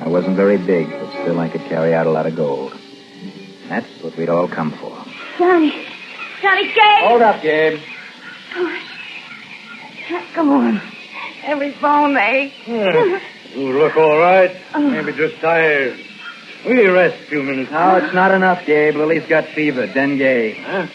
I 0.00 0.08
wasn't 0.08 0.34
very 0.34 0.58
big, 0.58 0.90
but 0.90 1.10
still 1.22 1.38
I 1.38 1.48
could 1.48 1.62
carry 1.62 1.94
out 1.94 2.08
a 2.08 2.10
lot 2.10 2.26
of 2.26 2.34
gold. 2.34 2.79
That's 3.70 3.86
what 4.02 4.16
we'd 4.16 4.28
all 4.28 4.48
come 4.48 4.72
for. 4.72 4.90
Johnny. 5.38 5.70
Johnny, 6.42 6.66
Gabe! 6.66 7.06
Hold 7.06 7.22
up, 7.22 7.40
Gabe. 7.40 7.80
Oh, 8.56 8.82
can't 10.08 10.34
go 10.34 10.50
on. 10.50 10.82
Every 11.44 11.70
bone 11.80 12.16
aches. 12.16 12.56
Yeah. 12.66 13.20
You 13.54 13.78
look 13.78 13.96
all 13.96 14.18
right. 14.18 14.56
Maybe 14.74 15.12
just 15.12 15.40
tired. 15.40 16.04
We 16.66 16.84
rest 16.88 17.22
a 17.22 17.26
few 17.26 17.44
minutes. 17.44 17.70
No, 17.70 17.96
it's 17.96 18.12
not 18.12 18.32
enough, 18.32 18.66
Gabe. 18.66 18.96
Lily's 18.96 19.26
got 19.28 19.46
fever, 19.46 19.86
dengue. 19.86 20.56
Huh? 20.56 20.88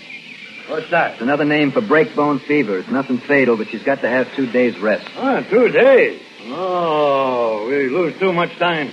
What's 0.68 0.90
that? 0.92 1.14
It's 1.14 1.22
another 1.22 1.46
name 1.46 1.72
for 1.72 1.80
breakbone 1.82 2.42
fever. 2.42 2.78
It's 2.80 2.90
nothing 2.90 3.20
fatal, 3.20 3.56
but 3.56 3.70
she's 3.70 3.84
got 3.84 4.02
to 4.02 4.10
have 4.10 4.28
two 4.36 4.52
days 4.52 4.78
rest. 4.80 5.08
Ah, 5.16 5.42
two 5.50 5.70
days. 5.70 6.22
Oh, 6.48 7.68
we 7.70 7.88
lose 7.88 8.20
too 8.20 8.34
much 8.34 8.52
time. 8.58 8.92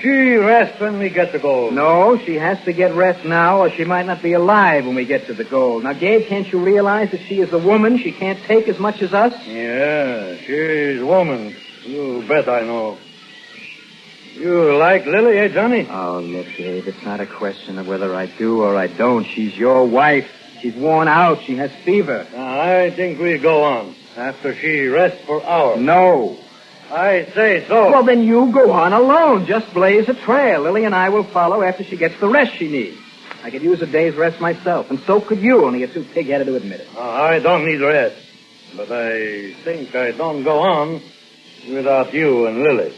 She 0.00 0.36
rests 0.36 0.80
when 0.80 0.98
we 0.98 1.10
get 1.10 1.32
the 1.32 1.38
gold. 1.38 1.74
No, 1.74 2.18
she 2.24 2.34
has 2.36 2.62
to 2.64 2.72
get 2.72 2.94
rest 2.94 3.24
now, 3.24 3.62
or 3.62 3.70
she 3.70 3.84
might 3.84 4.06
not 4.06 4.22
be 4.22 4.32
alive 4.32 4.86
when 4.86 4.94
we 4.94 5.04
get 5.04 5.26
to 5.26 5.34
the 5.34 5.44
gold. 5.44 5.82
Now, 5.84 5.92
Gabe, 5.92 6.28
can't 6.28 6.46
you 6.50 6.64
realize 6.64 7.10
that 7.10 7.20
she 7.22 7.40
is 7.40 7.52
a 7.52 7.58
woman? 7.58 7.98
She 7.98 8.12
can't 8.12 8.38
take 8.44 8.68
as 8.68 8.78
much 8.78 9.02
as 9.02 9.12
us? 9.12 9.34
Yeah, 9.46 10.36
she's 10.36 11.00
a 11.00 11.06
woman. 11.06 11.56
You 11.84 12.24
bet 12.28 12.48
I 12.48 12.60
know. 12.62 12.98
You 14.34 14.76
like 14.76 15.04
Lily, 15.04 15.36
eh, 15.36 15.48
Johnny? 15.48 15.88
Oh, 15.90 16.20
look, 16.20 16.46
Gabe, 16.56 16.86
it's 16.86 17.02
not 17.02 17.18
a 17.20 17.26
question 17.26 17.76
of 17.78 17.88
whether 17.88 18.14
I 18.14 18.26
do 18.26 18.62
or 18.62 18.76
I 18.76 18.86
don't. 18.86 19.24
She's 19.24 19.56
your 19.56 19.84
wife. 19.84 20.30
She's 20.60 20.76
worn 20.76 21.08
out. 21.08 21.42
She 21.42 21.56
has 21.56 21.72
fever. 21.84 22.26
I 22.36 22.90
think 22.90 23.18
we 23.18 23.38
go 23.38 23.64
on 23.64 23.96
after 24.16 24.54
she 24.54 24.86
rests 24.86 25.24
for 25.26 25.44
hours. 25.44 25.80
No. 25.80 26.38
I 26.90 27.26
say 27.34 27.66
so. 27.68 27.90
Well, 27.90 28.04
then 28.04 28.22
you 28.22 28.50
go 28.52 28.72
on 28.72 28.92
alone. 28.92 29.46
Just 29.46 29.72
blaze 29.74 30.08
a 30.08 30.14
trail. 30.14 30.62
Lily 30.62 30.84
and 30.84 30.94
I 30.94 31.10
will 31.10 31.24
follow 31.24 31.62
after 31.62 31.84
she 31.84 31.96
gets 31.96 32.18
the 32.18 32.28
rest 32.28 32.56
she 32.56 32.68
needs. 32.68 32.96
I 33.42 33.50
could 33.50 33.62
use 33.62 33.80
a 33.82 33.86
day's 33.86 34.16
rest 34.16 34.40
myself, 34.40 34.90
and 34.90 34.98
so 35.00 35.20
could 35.20 35.38
you, 35.38 35.64
only 35.64 35.80
you're 35.80 35.88
too 35.88 36.04
pig-headed 36.04 36.46
to 36.48 36.56
admit 36.56 36.80
it. 36.80 36.88
Oh, 36.96 37.00
I 37.02 37.38
don't 37.38 37.64
need 37.64 37.80
rest. 37.80 38.16
But 38.76 38.90
I 38.90 39.52
think 39.64 39.94
I 39.94 40.10
don't 40.10 40.42
go 40.42 40.58
on 40.58 41.00
without 41.70 42.12
you 42.12 42.46
and 42.46 42.58
Lily. 42.62 42.92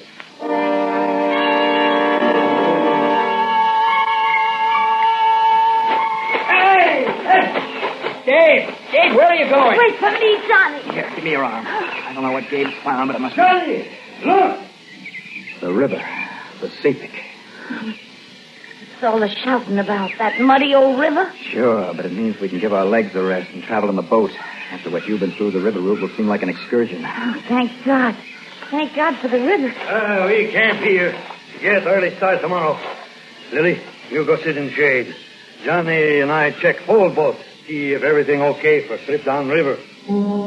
Hey! 6.49 7.05
Hey! 7.29 8.23
Gabe! 8.27 8.75
Gabe, 8.93 9.17
where 9.17 9.27
are 9.27 9.35
you 9.35 9.49
going? 9.51 9.79
Wait 9.79 9.99
for 9.99 10.11
me, 10.11 10.49
Johnny. 10.49 10.83
Here, 10.95 11.11
give 11.15 11.25
me 11.25 11.31
your 11.33 11.45
arm. 11.45 11.67
I 12.21 12.23
don't 12.23 12.33
know 12.33 12.39
what 12.39 12.51
Gabe's 12.51 12.75
found, 12.85 13.09
but 13.09 13.17
it 13.17 13.19
must 13.19 13.35
Johnny! 13.35 13.89
Look! 14.27 14.61
The 15.63 15.73
river. 15.73 16.05
The 16.61 16.69
Sepik. 16.69 17.19
It's 17.71 19.03
all 19.03 19.19
the 19.19 19.31
shouting 19.31 19.79
about 19.79 20.11
that 20.19 20.39
muddy 20.39 20.75
old 20.75 21.01
river. 21.01 21.33
Sure, 21.51 21.95
but 21.95 22.05
it 22.05 22.13
means 22.13 22.39
we 22.39 22.51
can 22.51 22.59
give 22.59 22.75
our 22.75 22.85
legs 22.85 23.15
a 23.15 23.23
rest 23.23 23.51
and 23.55 23.63
travel 23.63 23.89
in 23.89 23.97
the 23.97 24.03
boat. 24.03 24.33
After 24.71 24.91
what 24.91 25.09
you've 25.09 25.21
been 25.21 25.33
through, 25.33 25.53
the 25.53 25.61
river 25.61 25.81
route 25.81 26.03
will 26.03 26.11
seem 26.11 26.29
like 26.29 26.43
an 26.43 26.51
excursion. 26.51 27.03
Oh, 27.07 27.43
thank 27.49 27.73
God. 27.87 28.15
Thank 28.71 28.95
God 28.95 29.17
for 29.17 29.29
the 29.29 29.41
river. 29.41 29.69
Uh, 29.69 30.27
we 30.27 30.53
camp 30.53 30.81
here. 30.81 31.19
Get 31.63 31.87
early 31.87 32.15
start 32.17 32.43
tomorrow. 32.43 32.79
Lily, 33.51 33.81
you 34.11 34.27
go 34.27 34.37
sit 34.37 34.59
in 34.59 34.69
shade. 34.73 35.17
Johnny 35.65 36.21
and 36.21 36.31
I 36.31 36.51
check 36.51 36.81
whole 36.81 37.09
boat. 37.09 37.37
See 37.67 37.95
if 37.95 38.03
everything 38.03 38.43
okay 38.43 38.87
for 38.87 38.99
trip 38.99 39.25
down 39.25 39.49
river. 39.49 39.79
Are 40.11 40.40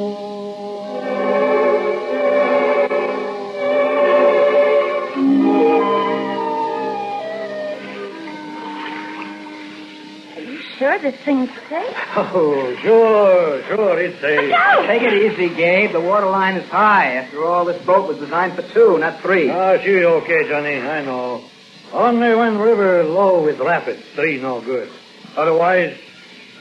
you 11.03 11.11
sure 11.11 11.11
this 11.11 11.25
thing's 11.25 11.49
safe? 11.69 11.97
Oh, 12.15 12.75
sure, 12.81 13.63
sure, 13.67 13.99
it's 13.99 14.19
safe. 14.19 14.53
Take 14.87 15.01
it 15.01 15.13
easy, 15.13 15.53
Gabe. 15.55 15.91
The 15.91 16.01
water 16.01 16.27
line 16.27 16.55
is 16.55 16.69
high. 16.69 17.15
After 17.15 17.43
all, 17.43 17.65
this 17.65 17.83
boat 17.85 18.07
was 18.07 18.17
designed 18.17 18.53
for 18.53 18.61
two, 18.61 18.97
not 18.99 19.21
three. 19.21 19.49
Ah, 19.49 19.77
she 19.81 20.03
okay, 20.03 20.47
Johnny. 20.47 20.75
I 20.75 21.03
know. 21.03 21.43
Only 21.91 22.35
when 22.35 22.57
river 22.57 23.03
low 23.03 23.43
with 23.43 23.59
rapids, 23.59 24.03
three 24.15 24.41
no 24.41 24.61
good. 24.61 24.89
Otherwise, 25.35 25.97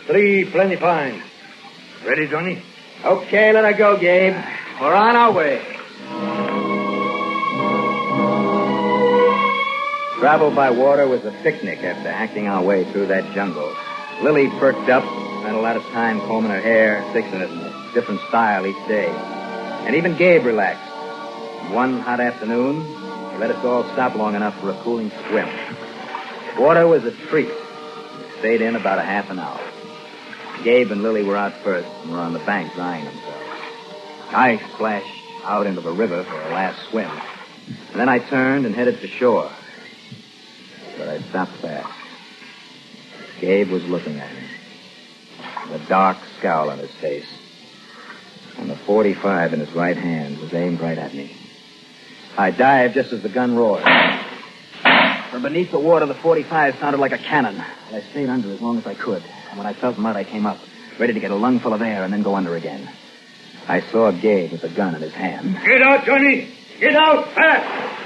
three 0.06 0.44
plenty 0.44 0.76
fine. 0.76 1.22
Ready, 2.04 2.28
Johnny? 2.28 2.62
Okay, 3.04 3.52
let 3.52 3.64
her 3.64 3.72
go, 3.72 3.99
Gabe. 3.99 4.34
We're 4.80 4.94
on 4.94 5.16
our 5.16 5.32
way. 5.32 5.62
Travel 10.18 10.50
by 10.54 10.70
water 10.70 11.08
was 11.08 11.25
a 11.25 11.32
picnic 11.42 11.82
after 11.82 12.12
hacking 12.12 12.46
our 12.46 12.62
way 12.62 12.84
through 12.92 13.06
that 13.06 13.32
jungle. 13.34 13.75
Lily 14.21 14.49
perked 14.49 14.88
up, 14.88 15.04
spent 15.40 15.57
a 15.57 15.61
lot 15.61 15.76
of 15.76 15.83
time 15.87 16.21
combing 16.21 16.50
her 16.50 16.61
hair, 16.61 17.04
fixing 17.12 17.40
it 17.40 17.50
in 17.50 17.59
a 17.59 17.90
different 17.95 18.21
style 18.28 18.66
each 18.66 18.88
day. 18.88 19.09
And 19.09 19.97
even 19.97 20.16
Gabe 20.16 20.45
relaxed. 20.45 20.90
One 21.73 22.00
hot 22.00 22.21
afternoon, 22.21 22.85
he 22.85 23.38
let 23.38 23.50
us 23.50 23.64
all 23.64 23.85
stop 23.92 24.14
long 24.14 24.35
enough 24.35 24.61
for 24.61 24.71
a 24.71 24.75
cooling 24.83 25.11
swim. 25.28 25.49
Water 26.59 26.87
was 26.87 27.04
a 27.04 27.12
treat. 27.28 27.49
We 27.49 28.38
stayed 28.38 28.61
in 28.61 28.76
about 28.76 28.99
a 28.99 29.02
half 29.02 29.31
an 29.31 29.38
hour. 29.38 29.61
Gabe 30.62 30.92
and 30.92 31.02
Lily 31.02 31.25
were 31.25 31.37
out 31.37 31.54
first 31.64 31.88
and 32.02 32.12
were 32.12 32.19
on 32.19 32.33
the 32.33 32.38
bank 32.40 32.73
drying 32.75 33.04
themselves. 33.04 33.49
I 34.31 34.61
splashed 34.75 35.07
out 35.45 35.66
into 35.66 35.81
the 35.81 35.90
river 35.90 36.23
for 36.23 36.40
a 36.40 36.50
last 36.50 36.78
swim. 36.90 37.11
And 37.90 38.00
then 38.00 38.09
I 38.09 38.19
turned 38.19 38.66
and 38.66 38.75
headed 38.75 38.99
for 38.99 39.07
shore. 39.07 39.50
But 40.99 41.09
I 41.09 41.21
stopped 41.23 41.52
fast. 41.57 42.01
Gabe 43.42 43.70
was 43.70 43.84
looking 43.87 44.20
at 44.20 44.32
me. 44.32 44.42
With 45.68 45.82
a 45.82 45.88
dark 45.88 46.16
scowl 46.38 46.70
on 46.70 46.78
his 46.78 46.92
face. 47.00 47.26
And 48.56 48.70
the 48.70 48.76
45 48.76 49.52
in 49.52 49.58
his 49.58 49.72
right 49.72 49.96
hand 49.96 50.38
was 50.38 50.54
aimed 50.54 50.80
right 50.80 50.96
at 50.96 51.12
me. 51.12 51.37
I 52.38 52.52
dived 52.52 52.94
just 52.94 53.12
as 53.12 53.20
the 53.25 53.28
gun 53.28 53.56
roared. 53.56 53.82
From 55.32 55.42
beneath 55.42 55.72
the 55.72 55.80
water, 55.80 56.06
the 56.06 56.14
45 56.14 56.76
sounded 56.76 56.99
like 56.99 57.11
a 57.11 57.18
cannon. 57.18 57.61
I 57.90 58.02
stayed 58.11 58.28
under 58.28 58.52
as 58.52 58.61
long 58.61 58.78
as 58.78 58.87
I 58.87 58.94
could. 58.94 59.25
And 59.50 59.58
when 59.58 59.66
I 59.66 59.72
felt 59.72 59.99
mud, 59.99 60.14
I 60.14 60.22
came 60.22 60.46
up, 60.46 60.58
ready 61.00 61.12
to 61.12 61.20
get 61.20 61.32
a 61.32 61.37
lungful 61.37 61.75
of 61.75 61.82
air 61.82 62.04
and 62.04 62.12
then 62.12 62.22
go 62.22 62.37
under 62.37 62.54
again. 62.54 62.88
I 63.66 63.80
saw 63.80 64.12
Gabe 64.12 64.52
with 64.52 64.61
the 64.61 64.68
gun 64.68 64.94
in 64.94 65.02
his 65.02 65.14
hand. 65.14 65.54
Get 65.66 65.82
out, 65.82 66.04
Johnny! 66.04 66.49
Get 66.78 66.94
out, 66.94 67.26
fast! 67.34 67.99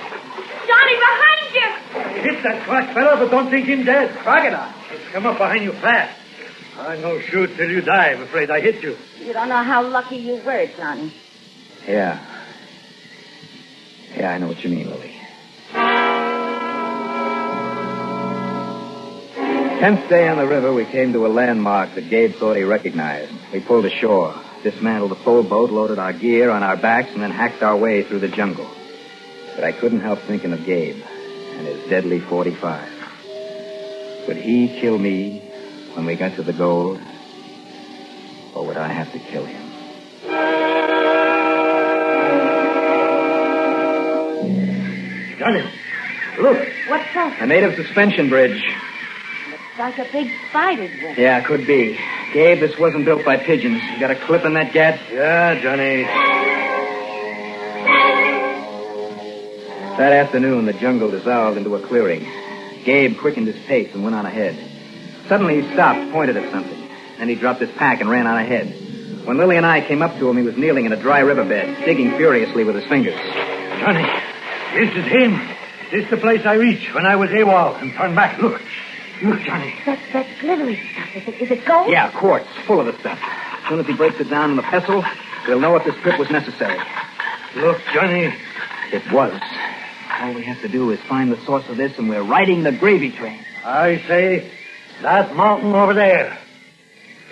Johnny, 0.66 0.97
behind 0.97 1.55
you! 1.55 2.23
Hit 2.23 2.43
that 2.43 2.62
crack 2.64 2.95
fellow, 2.95 3.16
but 3.19 3.31
don't 3.31 3.50
think 3.50 3.66
him 3.66 3.85
dead. 3.85 4.16
Crocodile. 4.16 4.75
Come 5.13 5.27
up 5.27 5.39
behind 5.39 5.63
you 5.63 5.73
fast. 5.73 6.21
I 6.79 6.97
no 6.97 7.21
shoot 7.21 7.57
till 7.57 7.71
you 7.71 7.81
die. 7.81 8.13
I'm 8.13 8.23
afraid 8.23 8.51
I 8.51 8.61
hit 8.61 8.83
you. 8.83 8.97
You 9.21 9.33
don't 9.33 9.49
know 9.49 9.63
how 9.63 9.87
lucky 9.87 10.17
you 10.17 10.37
were, 10.37 10.67
Johnny. 10.77 11.13
Yeah. 11.87 12.21
Yeah, 14.15 14.31
I 14.33 14.39
know 14.39 14.49
what 14.49 14.63
you 14.63 14.71
mean, 14.71 14.91
Lily. 14.91 15.13
Tenth 19.81 20.09
day 20.09 20.27
on 20.27 20.39
the 20.39 20.47
river, 20.47 20.73
we 20.73 20.85
came 20.87 21.13
to 21.13 21.27
a 21.27 21.29
landmark 21.29 21.95
that 21.95 22.09
Gabe 22.09 22.35
thought 22.35 22.57
he 22.57 22.63
recognized. 22.63 23.33
We 23.53 23.61
pulled 23.61 23.85
ashore, 23.85 24.35
dismantled 24.63 25.11
the 25.11 25.17
full 25.17 25.43
boat, 25.43 25.71
loaded 25.71 25.99
our 25.99 26.13
gear 26.15 26.51
on 26.51 26.63
our 26.63 26.77
backs, 26.77 27.11
and 27.13 27.23
then 27.23 27.31
hacked 27.31 27.63
our 27.63 27.77
way 27.77 28.03
through 28.03 28.21
the 28.21 28.29
jungle. 28.29 28.71
But 29.55 29.65
I 29.65 29.73
couldn't 29.73 30.01
help 30.01 30.21
thinking 30.21 30.53
of 30.53 30.65
Gabe 30.65 31.03
and 31.03 31.67
his 31.67 31.89
deadly 31.91 32.21
45. 32.21 32.96
Would 34.26 34.37
he 34.38 34.80
kill 34.80 34.99
me 34.99 35.38
when 35.95 36.04
we 36.04 36.16
got 36.16 36.35
to 36.37 36.42
the 36.42 36.52
gold? 36.52 37.00
Or 38.54 38.66
would 38.66 38.76
I 38.76 38.88
have 38.88 39.12
to 39.12 39.18
kill 39.18 39.45
him? 39.45 39.62
Johnny, 45.38 45.62
look. 46.40 46.59
What's 46.88 47.14
that? 47.14 47.37
A 47.40 47.47
native 47.47 47.76
suspension 47.76 48.28
bridge. 48.28 48.62
Looks 49.50 49.62
like 49.78 49.99
a 49.99 50.11
big 50.11 50.33
spider's 50.49 50.90
web. 51.02 51.18
Yeah, 51.18 51.40
could 51.42 51.66
be. 51.66 51.99
Gabe, 52.33 52.59
this 52.59 52.76
wasn't 52.78 53.04
built 53.04 53.25
by 53.25 53.37
pigeons. 53.37 53.80
You 53.83 54.00
got 54.00 54.11
a 54.11 54.16
clip 54.16 54.45
in 54.45 54.54
that 54.54 54.73
gat? 54.73 54.99
Yeah, 55.12 55.61
Johnny. 55.62 56.02
That 59.99 60.12
afternoon, 60.12 60.66
the 60.66 60.73
jungle 60.73 61.11
dissolved 61.11 61.59
into 61.59 61.75
a 61.76 61.80
clearing. 61.87 62.26
Gabe 62.87 63.19
quickened 63.19 63.49
his 63.49 63.62
pace 63.66 63.93
and 63.93 64.05
went 64.05 64.14
on 64.14 64.25
ahead. 64.25 64.57
Suddenly, 65.28 65.61
he 65.61 65.73
stopped, 65.73 66.12
pointed 66.12 66.37
at 66.37 66.50
something. 66.52 66.88
Then 67.19 67.28
he 67.28 67.35
dropped 67.35 67.61
his 67.61 67.71
pack 67.73 68.00
and 68.00 68.09
ran 68.09 68.28
on 68.28 68.38
ahead. 68.38 69.26
When 69.26 69.38
Lily 69.38 69.57
and 69.57 69.66
I 69.66 69.81
came 69.81 70.02
up 70.02 70.16
to 70.19 70.31
him, 70.31 70.37
he 70.37 70.45
was 70.45 70.57
kneeling 70.57 70.87
in 70.87 70.93
a 70.93 70.97
dry 70.97 71.19
riverbed, 71.19 71.85
digging 71.85 72.12
furiously 72.12 72.62
with 72.62 72.76
his 72.76 72.87
fingers. 72.87 73.19
Johnny, 73.81 74.07
this 74.75 74.97
is 74.97 75.05
him. 75.05 75.37
This 75.90 76.05
is 76.05 76.11
the 76.11 76.16
place 76.16 76.47
I 76.47 76.55
reached 76.55 76.95
when 76.95 77.05
I 77.05 77.16
was 77.16 77.31
AWOL 77.31 77.81
and 77.83 77.93
turned 77.93 78.14
back. 78.14 78.40
Look. 78.40 78.62
Look, 79.23 79.40
Johnny. 79.43 79.75
That, 79.85 79.99
that 80.12 80.26
glittery 80.40 80.81
stuff. 80.93 81.16
Is 81.16 81.28
it, 81.28 81.43
is 81.43 81.50
it 81.50 81.64
gold? 81.64 81.90
Yeah, 81.90 82.12
quartz, 82.12 82.47
full 82.66 82.78
of 82.78 82.87
the 82.87 82.97
stuff. 83.00 83.19
As 83.21 83.69
soon 83.69 83.81
as 83.81 83.87
he 83.87 83.95
breaks 83.95 84.21
it 84.21 84.31
down 84.31 84.50
in 84.50 84.57
the 84.57 84.62
pestle, 84.62 85.05
we'll 85.49 85.59
know 85.59 85.75
if 85.75 85.85
this 85.85 85.97
trip 86.02 86.21
was 86.21 86.31
necessary. 86.31 86.78
Look, 87.57 87.81
Johnny. 87.93 88.33
It 88.93 89.11
was. 89.11 89.40
All 90.19 90.33
we 90.33 90.45
have 90.45 90.63
to 90.63 90.69
do 90.69 90.91
is 90.93 91.01
find 91.01 91.31
the 91.31 91.45
source 91.45 91.69
of 91.69 91.77
this, 91.77 91.99
and 91.99 92.09
we're 92.09 92.23
riding 92.23 92.63
the 92.63 92.73
gravy 92.73 93.11
train. 93.13 93.39
I 93.63 94.03
say, 94.09 94.51
that 95.03 95.37
mountain 95.37 95.75
over 95.75 95.93
there. 95.93 96.39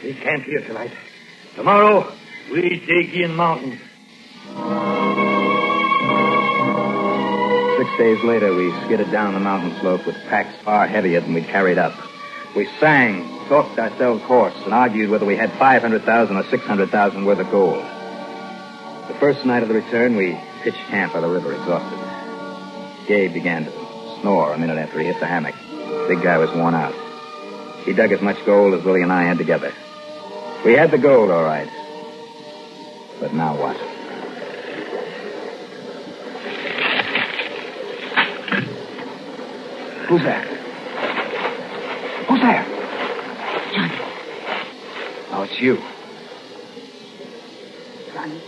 We 0.03 0.13
camp 0.13 0.45
here 0.45 0.61
tonight. 0.61 0.93
Tomorrow, 1.57 2.13
we 2.53 2.83
dig 2.87 3.15
in 3.15 3.35
mountain. 3.35 3.81
Six 7.79 7.99
days 7.99 8.23
later, 8.23 8.55
we 8.55 8.71
skidded 8.85 9.11
down 9.11 9.33
the 9.33 9.41
mountain 9.41 9.81
slope 9.81 10.07
with 10.07 10.17
packs 10.29 10.55
far 10.63 10.87
heavier 10.87 11.21
than 11.21 11.33
we'd 11.33 11.45
carried 11.45 11.79
up. 11.79 11.95
We 12.55 12.67
sang, 12.81 13.49
talked 13.49 13.79
ourselves 13.79 14.23
hoarse, 14.25 14.55
and 14.65 14.75
argued 14.75 15.09
whether 15.09 15.25
we 15.25 15.37
had 15.37 15.53
500,000 15.53 16.37
or 16.37 16.45
600,000 16.45 17.25
worth 17.25 17.39
of 17.39 17.51
gold. 17.51 17.83
The 19.09 19.17
first 19.19 19.47
night 19.47 19.63
of 19.63 19.69
the 19.71 19.75
return, 19.75 20.17
we 20.17 20.39
pitched 20.63 20.77
camp 20.89 21.15
by 21.15 21.21
the 21.21 21.29
river, 21.29 21.53
exhausted. 21.55 22.14
Gabe 23.07 23.33
began 23.33 23.65
to 23.67 23.71
snore 24.21 24.55
a 24.55 24.59
minute 24.59 24.79
after 24.79 24.99
he 24.99 25.07
hit 25.07 25.21
the 25.21 25.27
hammock. 25.27 25.55
The 25.55 26.07
Big 26.09 26.23
guy 26.23 26.39
was 26.39 26.51
worn 26.51 26.75
out. 26.75 26.95
He 27.85 27.93
dug 27.93 28.13
as 28.13 28.23
much 28.23 28.45
gold 28.47 28.73
as 28.75 28.83
Willie 28.83 29.03
and 29.03 29.13
I 29.13 29.25
had 29.25 29.37
together. 29.37 29.73
We 30.65 30.73
had 30.73 30.91
the 30.91 30.99
gold, 30.99 31.31
all 31.31 31.43
right. 31.43 31.69
But 33.21 33.35
now 33.35 33.55
what? 33.61 33.77
Who's 40.09 40.23
there? 40.23 40.45
Who's 42.29 42.41
there? 42.41 42.65
Johnny. 43.75 43.99
Oh, 45.31 45.43
it's 45.49 45.61
you. 45.61 45.77
Johnny. 48.13 48.41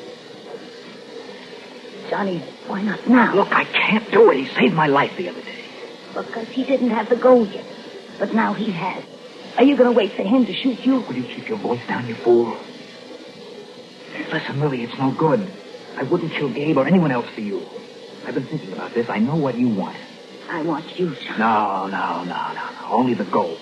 Johnny, 2.08 2.42
why 2.68 2.82
not 2.82 3.06
now? 3.08 3.34
Look, 3.34 3.52
I 3.52 3.64
can't 3.64 4.10
do 4.10 4.30
it. 4.30 4.38
He 4.38 4.54
saved 4.54 4.74
my 4.74 4.86
life 4.86 5.16
the 5.16 5.28
other 5.28 5.40
day. 5.40 5.64
Because 6.14 6.48
he 6.48 6.64
didn't 6.64 6.90
have 6.90 7.08
the 7.08 7.16
gold 7.16 7.50
yet. 7.50 7.64
But 8.18 8.34
now 8.34 8.54
he 8.54 8.70
has. 8.72 9.04
Are 9.58 9.64
you 9.64 9.76
going 9.76 9.90
to 9.90 9.96
wait 9.96 10.12
for 10.12 10.22
him 10.22 10.46
to 10.46 10.52
shoot 10.52 10.84
you? 10.84 11.00
Will 11.00 11.14
you 11.14 11.24
keep 11.24 11.48
your 11.48 11.58
voice 11.58 11.80
down, 11.86 12.06
you 12.06 12.14
fool? 12.14 12.56
Listen, 14.32 14.60
Lily, 14.60 14.82
it's 14.82 14.98
no 14.98 15.12
good. 15.12 15.50
I 15.96 16.02
wouldn't 16.02 16.32
kill 16.32 16.52
Gabe 16.52 16.76
or 16.76 16.86
anyone 16.86 17.10
else 17.10 17.26
for 17.34 17.40
you. 17.40 17.62
I've 18.26 18.34
been 18.34 18.46
thinking 18.46 18.72
about 18.72 18.92
this. 18.92 19.08
I 19.08 19.18
know 19.18 19.36
what 19.36 19.56
you 19.56 19.68
want. 19.68 19.96
I 20.48 20.62
want 20.62 20.98
you, 20.98 21.14
Johnny. 21.14 21.38
No, 21.38 21.86
no, 21.86 22.24
no, 22.24 22.52
no, 22.52 22.54
no. 22.54 22.88
Only 22.90 23.14
the 23.14 23.24
gold. 23.24 23.58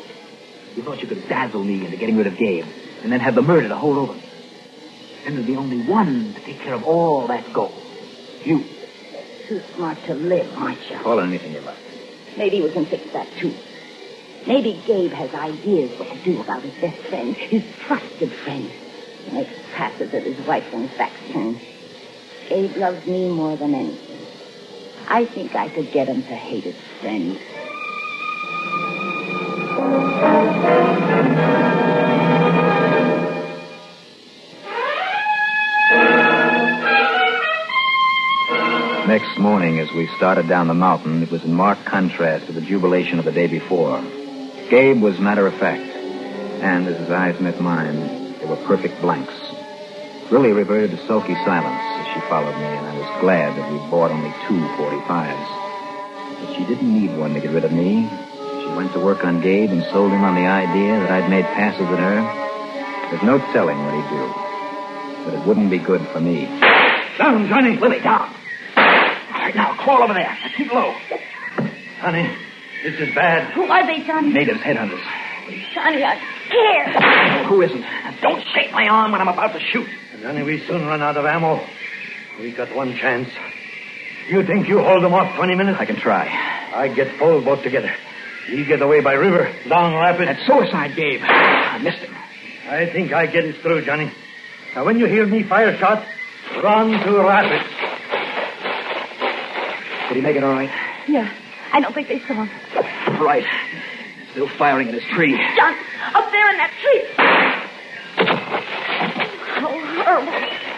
You 0.77 0.83
thought 0.83 1.01
you 1.01 1.09
could 1.09 1.29
dazzle 1.29 1.63
me 1.63 1.85
into 1.85 1.97
getting 1.97 2.17
rid 2.17 2.27
of 2.27 2.37
Gabe 2.37 2.65
and 3.03 3.13
then 3.13 3.21
have 3.21 3.35
the 3.35 3.43
murder 3.43 3.69
to 3.69 3.77
hold 3.77 3.97
over 3.97 4.15
me. 4.15 4.25
Then 5.25 5.35
there'd 5.35 5.47
be 5.47 5.57
only 5.57 5.83
one 5.87 6.35
to 6.35 6.41
take 6.41 6.61
care 6.61 6.75
of 6.75 6.85
all 6.85 7.29
that 7.29 7.53
gold. 7.53 7.81
You. 8.45 8.65
Too 9.49 9.61
smart 9.77 9.99
to 10.07 10.15
live, 10.15 10.51
aren't 10.57 10.79
you? 10.91 10.99
Call 11.03 11.21
anything 11.21 11.53
you 11.53 11.61
like. 11.61 11.77
Maybe 12.37 12.63
we 12.63 12.71
can 12.73 12.87
fix 12.87 13.03
that, 13.13 13.29
too. 13.41 13.55
Maybe 14.47 14.83
Gabe 14.87 15.13
has 15.13 15.31
ideas 15.35 15.99
what 15.99 16.09
to 16.09 16.25
do 16.25 16.41
about 16.41 16.63
his 16.63 16.75
best 16.81 17.01
friend, 17.09 17.35
his 17.35 17.63
trusted 17.87 18.33
friend. 18.45 18.71
He 19.25 19.31
Makes 19.33 19.53
passes 19.75 20.13
at 20.15 20.23
his 20.23 20.47
wife 20.47 20.65
when 20.73 20.89
his 20.89 20.99
back's 20.99 21.21
turned. 21.33 21.61
Gabe 22.49 22.77
loves 22.77 23.07
me 23.07 23.29
more 23.29 23.57
than 23.57 23.75
anything. 23.75 24.27
I 25.09 25.27
think 25.27 25.55
I 25.55 25.69
could 25.69 25.93
get 25.93 26.09
him 26.09 26.23
to 26.23 26.35
hate 26.35 26.65
his 26.65 26.77
friend. 27.01 27.39
Morning, 39.45 39.79
as 39.79 39.93
we 39.93 40.09
started 40.17 40.49
down 40.49 40.69
the 40.69 40.73
mountain, 40.73 41.23
it 41.23 41.31
was 41.31 41.45
in 41.45 41.53
marked 41.53 41.85
contrast 41.85 42.47
to 42.47 42.53
the 42.53 42.63
jubilation 42.63 43.19
of 43.19 43.27
the 43.27 43.31
day 43.31 43.47
before. 43.47 44.01
Gabe 44.71 45.03
was 45.03 45.21
matter 45.21 45.47
of 45.47 45.53
fact, 45.61 45.85
and 46.65 46.89
as 46.89 46.97
his 46.97 47.11
eyes 47.11 47.39
met 47.43 47.61
mine, 47.61 48.41
they 48.41 48.47
were 48.47 48.57
perfect 48.65 49.03
blanks. 49.03 49.35
Lily 50.33 50.53
reverted 50.53 50.93
to 50.93 51.07
sulky 51.07 51.35
silence 51.45 51.77
as 51.77 52.07
she 52.15 52.21
followed 52.27 52.57
me, 52.57 52.65
and 52.65 52.87
I 52.87 52.97
was 52.97 53.21
glad 53.21 53.55
that 53.59 53.71
we 53.71 53.77
bought 53.91 54.11
only 54.11 54.33
two 54.49 54.65
45s. 54.81 56.41
But 56.41 56.57
she 56.57 56.65
didn't 56.65 56.89
need 56.89 57.15
one 57.19 57.35
to 57.35 57.41
get 57.41 57.53
rid 57.53 57.67
of 57.67 57.73
me. 57.73 58.09
She 58.65 58.73
went 58.73 58.95
to 58.95 58.99
work 58.99 59.27
on 59.27 59.43
Gabe 59.43 59.69
and 59.69 59.85
sold 59.93 60.11
him 60.11 60.25
on 60.25 60.37
the 60.37 60.49
idea 60.49 61.01
that 61.01 61.11
I'd 61.11 61.29
made 61.29 61.45
passes 61.45 61.85
at 61.85 61.99
her. 62.01 63.11
There's 63.11 63.23
no 63.23 63.37
telling 63.53 63.77
what 63.77 63.93
he'd 63.93 64.09
do. 64.09 64.25
But 65.27 65.35
it 65.35 65.47
wouldn't 65.47 65.69
be 65.69 65.85
good 65.85 66.01
for 66.09 66.21
me. 66.21 66.47
Down, 67.19 67.47
Johnny. 67.47 67.77
Lily, 67.77 68.01
down. 68.01 68.35
All 69.55 69.61
right, 69.61 69.77
now, 69.77 69.83
crawl 69.83 70.03
over 70.03 70.15
there. 70.15 70.25
Now, 70.25 70.49
keep 70.57 70.73
low. 70.73 70.93
Honey, 71.99 72.37
this 72.83 73.01
is 73.01 73.15
bad. 73.15 73.53
Who 73.55 73.65
are 73.65 73.87
they, 73.87 74.05
Johnny? 74.05 74.33
Natives, 74.33 74.61
headhunters. 74.61 75.03
Johnny, 75.75 76.05
I'm 76.05 76.19
scared. 76.47 77.47
Who 77.47 77.63
isn't? 77.63 77.81
Now, 77.81 78.17
don't 78.21 78.45
shake 78.55 78.73
my 78.73 78.89
arm 78.89 79.13
when 79.13 79.21
I'm 79.21 79.29
about 79.29 79.53
to 79.53 79.61
shoot. 79.61 79.89
Johnny, 80.21 80.43
we 80.43 80.61
soon 80.67 80.87
run 80.87 81.03
out 81.03 81.17
of 81.17 81.25
ammo. 81.25 81.65
We 82.41 82.53
got 82.53 82.75
one 82.75 82.97
chance. 82.97 83.29
You 84.29 84.45
think 84.45 84.69
you 84.69 84.83
hold 84.83 85.05
them 85.05 85.13
off 85.13 85.37
20 85.37 85.55
minutes? 85.55 85.79
I 85.79 85.85
can 85.85 85.97
try. 85.97 86.27
I 86.75 86.89
get 86.89 87.19
Pole 87.19 87.43
boat 87.45 87.63
together. 87.63 87.95
We 88.51 88.65
get 88.65 88.83
away 88.83 89.01
by 89.01 89.15
river, 89.15 89.55
down 89.69 89.95
rapid. 89.95 90.29
That's 90.29 90.47
suicide, 90.47 90.97
Gabe. 90.97 91.21
I 91.23 91.79
missed 91.79 91.99
him. 91.99 92.15
I 92.69 92.87
think 92.91 93.13
I 93.13 93.27
get 93.27 93.45
it 93.45 93.57
through, 93.63 93.85
Johnny. 93.85 94.11
Now, 94.75 94.85
when 94.85 94.99
you 94.99 95.07
hear 95.07 95.27
me 95.27 95.43
fire 95.43 95.77
shot, 95.79 96.05
run 96.63 96.91
to 96.91 97.23
rapid. 97.23 97.84
Did 100.15 100.23
he 100.23 100.27
make 100.31 100.37
it 100.37 100.45
all 100.45 100.53
right? 100.53 100.71
Yeah. 101.09 101.29
I 101.73 101.81
don't 101.81 101.93
think 101.93 102.07
they 102.07 102.21
saw 102.21 102.45
him. 102.45 102.51
Right. 103.21 103.43
Still 104.31 104.49
firing 104.57 104.87
at 104.87 104.95
his 104.95 105.03
tree. 105.11 105.35
John, 105.57 105.75
up 106.15 106.31
there 106.31 106.51
in 106.51 106.57
that 106.57 106.71
tree. 106.79 107.03
Oh, 109.59 109.75
horrible. 110.07 110.33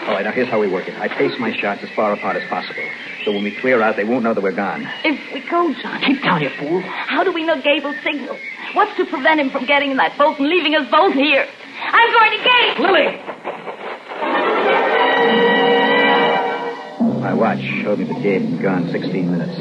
All 0.09 0.15
right, 0.15 0.25
now 0.25 0.31
here's 0.31 0.47
how 0.49 0.59
we 0.59 0.67
work 0.67 0.87
it. 0.87 0.95
I 0.97 1.07
pace 1.07 1.37
my 1.37 1.55
shots 1.55 1.83
as 1.83 1.89
far 1.91 2.13
apart 2.13 2.35
as 2.35 2.49
possible. 2.49 2.81
So 3.25 3.31
when 3.31 3.43
we 3.43 3.55
clear 3.61 3.79
out, 3.79 3.95
they 3.95 4.05
won't 4.05 4.23
know 4.23 4.33
that 4.33 4.41
we're 4.41 4.53
gone. 4.53 4.87
If 5.05 5.31
we 5.31 5.47
go, 5.47 5.71
John. 5.83 6.01
Keep 6.01 6.23
down, 6.23 6.41
you 6.41 6.49
fool. 6.57 6.81
How 6.81 7.23
do 7.23 7.31
we 7.31 7.45
know 7.45 7.61
Gable 7.61 7.93
signal? 8.03 8.39
What's 8.73 8.97
to 8.97 9.05
prevent 9.05 9.39
him 9.39 9.51
from 9.51 9.67
getting 9.67 9.91
in 9.91 9.97
that 9.97 10.17
boat 10.17 10.39
and 10.39 10.49
leaving 10.49 10.73
us 10.73 10.89
both 10.89 11.13
here? 11.13 11.45
I'm 11.77 12.11
going 12.11 12.31
to 12.31 12.43
Gabe. 12.43 12.79
Lily! 12.79 13.36
Watch 17.37 17.61
showed 17.83 17.99
me 17.99 18.05
that 18.05 18.21
Gabe 18.21 18.41
had 18.41 18.49
been 18.51 18.61
gone 18.61 18.89
16 18.89 19.31
minutes. 19.31 19.59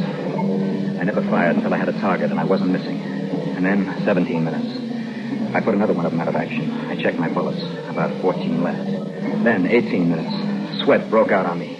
I 0.98 1.04
never 1.04 1.22
fired 1.22 1.56
until 1.56 1.74
I 1.74 1.76
had 1.76 1.88
a 1.88 2.00
target 2.00 2.30
and 2.30 2.40
I 2.40 2.44
wasn't 2.44 2.70
missing. 2.70 2.98
And 2.98 3.64
then 3.64 4.02
17 4.04 4.44
minutes. 4.44 5.54
I 5.54 5.60
put 5.60 5.74
another 5.74 5.92
one 5.92 6.06
of 6.06 6.12
them 6.12 6.20
out 6.20 6.28
of 6.28 6.36
action. 6.36 6.70
I 6.70 7.00
checked 7.00 7.18
my 7.18 7.28
bullets. 7.28 7.62
About 7.88 8.18
14 8.22 8.62
left. 8.62 9.44
Then 9.44 9.66
18 9.66 10.08
minutes. 10.08 10.82
Sweat 10.84 11.10
broke 11.10 11.30
out 11.30 11.46
on 11.46 11.58
me. 11.58 11.78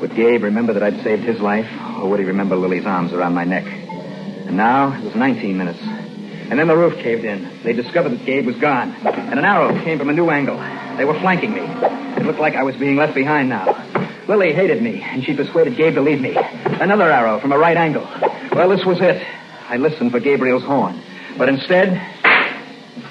Would 0.00 0.14
Gabe 0.14 0.44
remember 0.44 0.72
that 0.74 0.82
I'd 0.82 1.02
saved 1.02 1.24
his 1.24 1.40
life, 1.40 1.70
or 1.98 2.10
would 2.10 2.20
he 2.20 2.26
remember 2.26 2.56
Lily's 2.56 2.86
arms 2.86 3.12
around 3.12 3.34
my 3.34 3.44
neck? 3.44 3.64
And 3.64 4.56
now 4.56 4.96
it 4.96 5.04
was 5.04 5.14
19 5.14 5.56
minutes. 5.56 5.80
And 5.82 6.58
then 6.58 6.68
the 6.68 6.76
roof 6.76 6.98
caved 6.98 7.24
in. 7.24 7.48
They 7.62 7.72
discovered 7.72 8.10
that 8.10 8.24
Gabe 8.24 8.46
was 8.46 8.56
gone. 8.56 8.94
And 9.06 9.38
an 9.38 9.44
arrow 9.44 9.72
came 9.82 9.98
from 9.98 10.10
a 10.10 10.12
new 10.12 10.30
angle. 10.30 10.56
They 10.96 11.04
were 11.04 11.18
flanking 11.20 11.52
me. 11.54 11.62
It 11.62 12.26
looked 12.26 12.40
like 12.40 12.54
I 12.54 12.62
was 12.62 12.76
being 12.76 12.96
left 12.96 13.14
behind 13.14 13.48
now. 13.48 13.91
Lily 14.28 14.52
hated 14.52 14.82
me, 14.82 15.02
and 15.02 15.24
she 15.24 15.34
persuaded 15.34 15.76
Gabe 15.76 15.94
to 15.94 16.00
leave 16.00 16.20
me. 16.20 16.36
Another 16.36 17.10
arrow 17.10 17.40
from 17.40 17.52
a 17.52 17.58
right 17.58 17.76
angle. 17.76 18.04
Well, 18.52 18.68
this 18.68 18.84
was 18.84 18.98
it. 19.00 19.24
I 19.68 19.76
listened 19.76 20.12
for 20.12 20.20
Gabriel's 20.20 20.62
horn. 20.62 21.00
But 21.36 21.48
instead, 21.48 21.88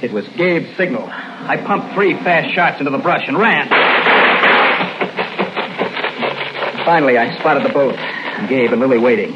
it 0.02 0.12
was 0.12 0.28
Gabe's 0.38 0.76
signal. 0.78 1.08
I 1.10 1.58
pumped 1.58 1.94
three 1.94 2.14
fast 2.14 2.54
shots 2.54 2.80
into 2.80 2.92
the 2.92 3.00
brush 3.00 3.28
and 3.28 3.38
ran. 3.38 3.68
Finally, 6.86 7.18
I 7.18 7.38
spotted 7.40 7.64
the 7.64 7.74
boat, 7.74 7.96
Gabe 8.48 8.72
and 8.72 8.80
Lily 8.80 8.98
waiting. 8.98 9.34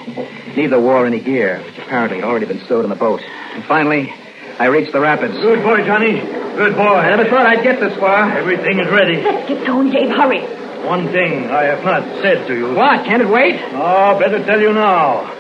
Neither 0.56 0.80
wore 0.80 1.06
any 1.06 1.20
gear, 1.20 1.62
which 1.64 1.78
apparently 1.78 2.18
had 2.18 2.26
already 2.26 2.46
been 2.46 2.60
stowed 2.66 2.86
in 2.86 2.90
the 2.90 2.96
boat. 2.96 3.22
And 3.22 3.64
finally, 3.66 4.14
I 4.58 4.68
reached 4.68 4.94
the 4.94 5.02
rapids. 5.02 5.34
Good 5.34 5.62
boy, 5.64 5.86
Johnny. 5.86 6.20
Good 6.56 6.76
boy. 6.76 6.96
I 6.96 7.10
never 7.10 7.30
thought 7.30 7.46
I'd 7.46 7.64
get 7.64 7.80
this 7.80 7.98
far. 8.00 8.32
Everything 8.32 8.80
is 8.80 8.90
ready. 8.90 9.22
Let's 9.22 9.50
get 9.50 9.66
going, 9.68 9.92
Gabe. 9.92 10.10
Hurry. 10.10 10.65
One 10.86 11.08
thing 11.12 11.50
I 11.50 11.64
have 11.64 11.84
not 11.84 12.04
said 12.22 12.48
to 12.48 12.56
you. 12.56 12.74
What? 12.76 13.06
Can't 13.06 13.22
it 13.22 13.28
wait? 13.28 13.60
Oh, 13.74 14.18
better 14.20 14.44
tell 14.46 14.62
you 14.62 14.72
now. 14.72 15.32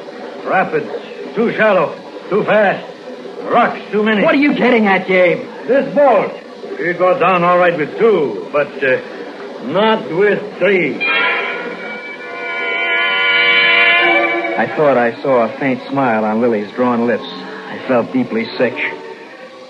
Rapids, 0.43 1.35
too 1.35 1.51
shallow, 1.53 1.93
too 2.29 2.43
fast. 2.43 2.91
Rocks, 3.43 3.79
too 3.91 4.03
many. 4.03 4.23
What 4.23 4.33
are 4.33 4.37
you 4.39 4.55
getting 4.55 4.87
at, 4.87 5.07
Gabe? 5.07 5.39
This 5.67 5.93
boat. 5.93 6.33
We 6.79 6.93
go 6.93 7.17
down 7.19 7.43
all 7.43 7.57
right 7.57 7.77
with 7.77 7.97
two, 7.99 8.49
but 8.51 8.67
uh, 8.83 9.01
not 9.67 10.09
with 10.09 10.57
three. 10.57 10.95
I 14.57 14.67
thought 14.75 14.97
I 14.97 15.21
saw 15.21 15.43
a 15.45 15.59
faint 15.59 15.81
smile 15.89 16.25
on 16.25 16.41
Lily's 16.41 16.71
drawn 16.71 17.05
lips. 17.05 17.23
I 17.23 17.83
felt 17.87 18.11
deeply 18.13 18.45
sick. 18.57 18.73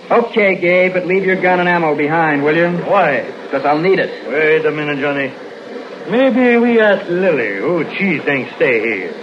Okay, 0.09 0.55
Gabe, 0.59 0.93
but 0.93 1.05
leave 1.07 1.25
your 1.25 1.41
gun 1.41 1.59
and 1.59 1.67
ammo 1.67 1.95
behind, 1.95 2.43
will 2.43 2.55
you? 2.55 2.69
Why? 2.85 3.23
Because 3.43 3.65
I'll 3.65 3.79
need 3.81 3.99
it. 3.99 4.27
Wait 4.29 4.65
a 4.65 4.71
minute, 4.71 4.99
Johnny. 4.99 5.33
Maybe 6.09 6.57
we 6.57 6.79
ask 6.79 7.09
Lily 7.09 7.57
who 7.57 7.83
she 7.97 8.19
thinks 8.19 8.53
stay 8.55 8.79
here. 8.79 9.13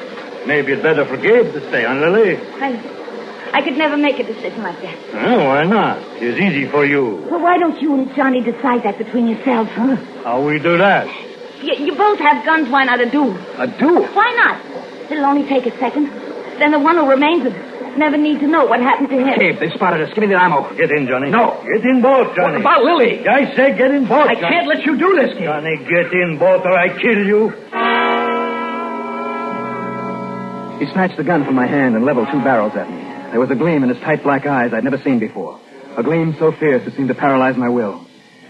Maybe 0.47 0.73
it's 0.73 0.83
better 0.83 1.05
for 1.05 1.17
Gabe 1.17 1.53
to 1.53 1.61
stay, 1.69 1.85
huh, 1.85 1.95
Lily? 1.95 2.37
I, 2.37 2.75
I 3.53 3.63
could 3.63 3.77
never 3.77 3.97
make 3.97 4.19
a 4.19 4.25
decision 4.25 4.63
like 4.63 4.81
that. 4.83 4.97
Oh, 5.15 5.47
why 5.47 5.63
not? 5.65 5.99
It's 6.21 6.39
easy 6.41 6.67
for 6.69 6.85
you. 6.85 7.25
Well, 7.31 7.41
why 7.41 7.59
don't 7.59 7.81
you 7.81 7.95
and 7.95 8.15
Johnny 8.17 8.43
decide 8.43 8.83
that 8.83 8.99
between 8.99 9.29
yourselves, 9.29 9.71
huh? 9.73 9.95
How 10.25 10.45
we 10.45 10.59
do 10.59 10.77
that? 10.79 11.07
You, 11.63 11.75
you 11.87 11.95
both 11.95 12.19
have 12.19 12.45
guns. 12.45 12.69
Why 12.69 12.83
not 12.85 13.01
a 13.01 13.09
duel? 13.09 13.37
A 13.59 13.69
duel? 13.69 14.05
Why 14.09 14.33
not? 14.43 15.11
It'll 15.13 15.25
only 15.25 15.47
take 15.49 15.67
a 15.67 15.79
second. 15.79 16.07
Then 16.59 16.73
the 16.73 16.81
one 16.81 16.97
who 16.97 17.09
remains 17.09 17.45
would 17.45 17.72
never 17.99 18.17
need 18.17 18.41
to 18.41 18.47
know 18.47 18.65
what 18.67 18.81
happened 18.81 19.09
to 19.11 19.17
him. 19.17 19.39
Gabe, 19.39 19.59
they 19.61 19.71
spotted 19.75 20.03
us. 20.03 20.11
Give 20.15 20.23
me 20.23 20.29
the 20.29 20.41
ammo. 20.41 20.75
Get 20.77 20.91
in, 20.91 21.07
Johnny. 21.07 21.31
No. 21.31 21.63
Get 21.63 21.85
in 21.85 22.01
both, 22.03 22.35
Johnny. 22.37 22.53
What 22.59 22.61
about 22.61 22.83
Lily? 22.85 23.27
I 23.27 23.55
said 23.55 23.79
get 23.79 23.91
in 23.91 24.05
both, 24.07 24.29
I 24.29 24.35
Johnny. 24.35 24.49
can't 24.49 24.67
let 24.69 24.85
you 24.85 24.99
do 24.99 25.15
this, 25.21 25.35
Gabe. 25.35 25.45
Johnny, 25.45 25.77
get 25.89 26.13
in 26.13 26.39
both 26.39 26.65
or 26.65 26.73
I 26.79 26.89
kill 27.01 27.25
you. 27.25 27.51
He 30.85 30.87
snatched 30.93 31.17
the 31.17 31.23
gun 31.25 31.45
from 31.45 31.55
my 31.55 31.67
hand 31.67 31.95
and 31.95 32.05
leveled 32.05 32.29
two 32.33 32.43
barrels 32.43 32.75
at 32.75 32.91
me. 32.91 32.97
There 33.31 33.39
was 33.39 33.51
a 33.51 33.55
gleam 33.55 33.83
in 33.85 33.89
his 33.89 33.99
tight 34.01 34.23
black 34.25 34.47
eyes 34.47 34.73
I'd 34.75 34.83
never 34.85 34.99
seen 34.99 35.19
before. 35.21 35.61
A 35.97 36.03
gleam 36.03 36.35
so 36.39 36.51
fierce 36.53 36.85
it 36.87 36.95
seemed 36.97 37.09
to 37.09 37.15
paralyze 37.15 37.57
my 37.57 37.69
will. 37.69 38.05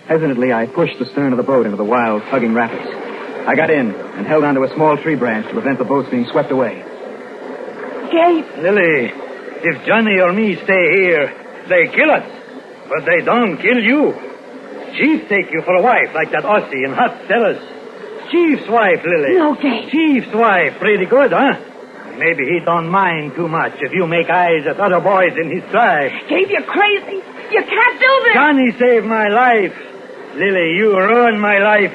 Hesitantly, 0.08 0.52
I 0.52 0.66
pushed 0.66 0.98
the 0.98 1.04
stern 1.06 1.32
of 1.32 1.36
the 1.36 1.42
boat 1.42 1.66
into 1.66 1.76
the 1.76 1.84
wild, 1.84 2.22
tugging 2.30 2.54
rapids. 2.54 2.88
I 3.46 3.54
got 3.54 3.70
in 3.70 3.90
and 3.94 4.26
held 4.26 4.44
onto 4.44 4.62
a 4.64 4.74
small 4.74 4.96
tree 4.96 5.14
branch 5.14 5.46
to 5.48 5.52
prevent 5.52 5.78
the 5.78 5.84
boats 5.84 6.08
being 6.10 6.26
swept 6.32 6.50
away. 6.50 6.82
Gabe, 8.10 8.44
Lily, 8.62 9.10
if 9.64 9.86
Johnny 9.86 10.20
or 10.20 10.32
me 10.32 10.56
stay 10.56 10.84
here, 11.00 11.64
they 11.68 11.86
kill 11.94 12.10
us. 12.10 12.26
But 12.88 13.06
they 13.06 13.24
don't 13.24 13.56
kill 13.58 13.78
you. 13.78 14.12
Chief 14.98 15.28
take 15.28 15.50
you 15.52 15.62
for 15.62 15.74
a 15.74 15.82
wife 15.82 16.12
like 16.14 16.30
that 16.32 16.44
Aussie 16.44 16.84
in 16.84 16.92
Hot 16.92 17.16
Cellars. 17.26 17.62
Chief's 18.30 18.68
wife, 18.68 19.00
Lily. 19.04 19.36
no. 19.38 19.56
Chief's 19.56 20.32
wife, 20.34 20.78
pretty 20.78 21.06
good, 21.06 21.32
huh? 21.32 21.56
Maybe 22.18 22.44
he 22.44 22.60
don't 22.64 22.88
mind 22.88 23.34
too 23.34 23.48
much 23.48 23.72
if 23.80 23.92
you 23.92 24.06
make 24.06 24.28
eyes 24.28 24.66
at 24.66 24.78
other 24.78 25.00
boys 25.00 25.32
in 25.36 25.48
his 25.50 25.64
tribe. 25.70 26.12
Gabe, 26.28 26.48
you're 26.50 26.62
crazy. 26.68 27.24
You 27.50 27.62
can't 27.64 28.00
do 28.00 28.12
this. 28.24 28.34
Johnny 28.34 28.72
saved 28.78 29.06
my 29.06 29.28
life. 29.28 29.72
Lily, 30.34 30.76
you 30.76 30.96
ruined 30.96 31.40
my 31.40 31.58
life. 31.58 31.92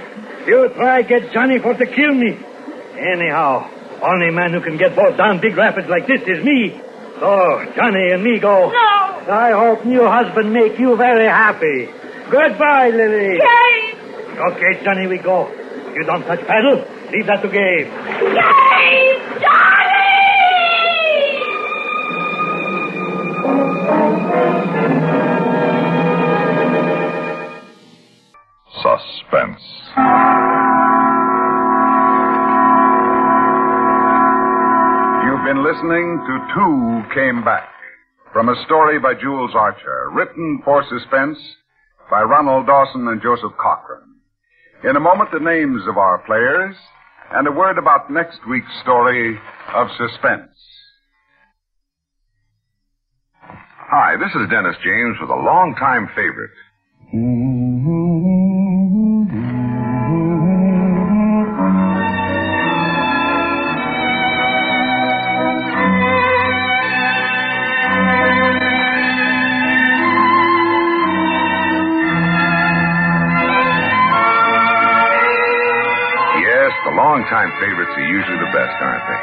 You 0.47 0.69
try 0.75 1.01
get 1.03 1.31
Johnny 1.33 1.59
for 1.59 1.73
to 1.73 1.85
kill 1.85 2.13
me. 2.13 2.37
Anyhow, 2.97 3.69
only 4.01 4.31
man 4.31 4.53
who 4.53 4.61
can 4.61 4.77
get 4.77 4.95
both 4.95 5.17
down 5.17 5.39
big 5.39 5.55
rapids 5.55 5.87
like 5.87 6.07
this 6.07 6.21
is 6.21 6.43
me. 6.43 6.81
So, 7.19 7.65
Johnny 7.75 8.11
and 8.11 8.23
me 8.23 8.39
go. 8.39 8.69
No. 8.69 9.33
I 9.33 9.51
hope 9.51 9.85
new 9.85 10.05
husband 10.05 10.53
make 10.53 10.77
you 10.79 10.95
very 10.95 11.25
happy. 11.25 11.87
Goodbye, 12.29 12.89
Lily. 12.89 13.39
Gabe! 13.39 13.97
Okay, 14.53 14.83
Johnny, 14.83 15.07
we 15.07 15.17
go. 15.17 15.49
You 15.95 16.03
don't 16.05 16.21
touch 16.23 16.45
paddle. 16.45 16.85
Leave 17.11 17.25
that 17.25 17.41
to 17.41 17.47
Gabe. 17.49 17.87
Gabe! 17.87 19.41
Johnny! 19.41 19.97
Suspense. 28.81 29.63
Been 35.57 35.63
listening 35.63 36.23
to 36.27 36.53
Two 36.53 37.01
Came 37.15 37.43
Back 37.43 37.69
from 38.31 38.49
a 38.49 38.63
story 38.65 38.99
by 38.99 39.13
Jules 39.13 39.51
Archer, 39.55 40.09
written 40.13 40.61
for 40.63 40.83
suspense 40.87 41.37
by 42.11 42.21
Ronald 42.21 42.67
Dawson 42.67 43.07
and 43.07 43.21
Joseph 43.21 43.53
Cochran. 43.57 44.17
In 44.83 44.95
a 44.95 44.99
moment, 44.99 45.31
the 45.31 45.39
names 45.39 45.81
of 45.87 45.97
our 45.97 46.19
players 46.25 46.75
and 47.31 47.47
a 47.47 47.51
word 47.51 47.77
about 47.77 48.11
next 48.11 48.39
week's 48.47 48.67
story 48.83 49.39
of 49.73 49.87
suspense. 49.97 50.51
Hi, 53.41 54.15
this 54.17 54.33
is 54.35 54.49
Dennis 54.51 54.75
James 54.83 55.17
with 55.19 55.29
a 55.29 55.41
longtime 55.41 56.09
favorite. 56.15 56.51
Yes, 57.13 58.06
favorites 77.87 77.95
are 77.97 78.11
usually 78.11 78.39
the 78.39 78.51
best, 78.51 78.75
aren't 78.81 79.07
they? 79.07 79.21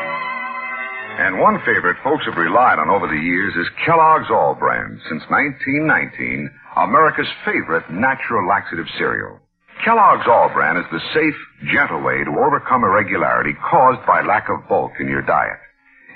And 1.14 1.40
one 1.40 1.58
favorite 1.64 1.96
folks 2.02 2.24
have 2.26 2.36
relied 2.36 2.78
on 2.78 2.90
over 2.90 3.06
the 3.06 3.20
years 3.20 3.54
is 3.54 3.70
Kellogg's 3.84 4.30
All-Bran. 4.30 5.00
Since 5.08 5.22
1919, 5.30 6.50
America's 6.76 7.30
favorite 7.44 7.86
natural 7.90 8.48
laxative 8.48 8.86
cereal. 8.98 9.38
Kellogg's 9.84 10.26
All-Bran 10.26 10.76
is 10.76 10.86
the 10.90 11.02
safe, 11.14 11.38
gentle 11.70 12.02
way 12.02 12.24
to 12.24 12.34
overcome 12.34 12.82
irregularity 12.82 13.54
caused 13.62 14.04
by 14.06 14.22
lack 14.22 14.48
of 14.48 14.66
bulk 14.68 14.92
in 14.98 15.08
your 15.08 15.22
diet. 15.22 15.60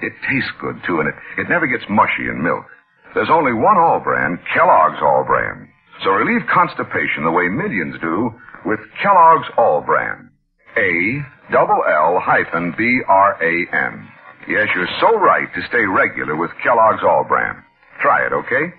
It 0.03 0.13
tastes 0.27 0.51
good, 0.61 0.81
too, 0.87 0.99
and 1.01 1.09
it, 1.09 1.15
it 1.39 1.49
never 1.49 1.67
gets 1.67 1.85
mushy 1.91 2.27
in 2.27 2.43
milk. 2.43 2.67
There's 3.15 3.31
only 3.31 3.53
one 3.53 3.79
All-Bran, 3.79 4.39
Kellogg's 4.55 5.03
All-Bran. 5.03 5.69
So 6.03 6.11
relieve 6.11 6.47
constipation 6.53 7.23
the 7.23 7.35
way 7.35 7.47
millions 7.49 7.95
do 8.01 8.31
with 8.65 8.79
Kellogg's 9.03 9.49
All-Bran. 9.57 10.31
A 10.77 11.23
double 11.51 11.83
L 11.89 12.21
hyphen 12.21 12.75
B 12.77 13.01
R 13.09 13.43
A 13.43 13.67
N. 13.75 14.09
Yes, 14.49 14.69
you're 14.75 14.89
so 15.01 15.19
right 15.19 15.49
to 15.55 15.61
stay 15.69 15.85
regular 15.85 16.37
with 16.37 16.51
Kellogg's 16.63 17.03
All-Bran. 17.03 17.63
Try 18.01 18.27
it, 18.27 18.33
okay? 18.33 18.73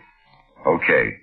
Okay. 0.66 1.18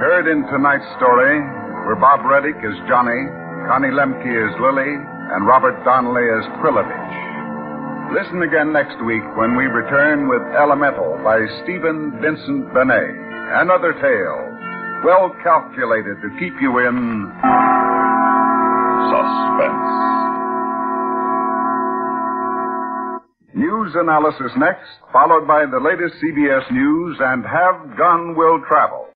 Heard 0.00 0.28
in 0.32 0.46
tonight's 0.46 0.84
story 0.96 1.65
were 1.86 1.94
Bob 1.94 2.26
Reddick 2.26 2.58
is 2.66 2.74
Johnny, 2.90 3.30
Connie 3.70 3.94
Lemke 3.94 4.26
is 4.26 4.50
Lily, 4.58 4.90
and 4.90 5.46
Robert 5.46 5.78
Donnelly 5.86 6.26
is 6.26 6.42
Krilovich. 6.58 7.14
Listen 8.10 8.42
again 8.42 8.72
next 8.72 8.98
week 9.06 9.22
when 9.38 9.54
we 9.54 9.70
return 9.70 10.26
with 10.26 10.42
Elemental 10.58 11.14
by 11.22 11.38
Stephen 11.62 12.18
Vincent 12.20 12.74
Benet. 12.74 13.14
Another 13.62 13.94
tale, 14.02 14.42
well 15.06 15.30
calculated 15.46 16.18
to 16.26 16.28
keep 16.42 16.58
you 16.60 16.82
in 16.82 17.30
Suspense. 19.06 19.86
news 23.54 23.94
analysis 23.94 24.52
next, 24.58 24.90
followed 25.12 25.46
by 25.46 25.64
the 25.64 25.78
latest 25.78 26.14
CBS 26.20 26.70
news 26.72 27.16
and 27.20 27.44
Have 27.44 27.96
Gun 27.96 28.34
Will 28.36 28.60
Travel. 28.66 29.06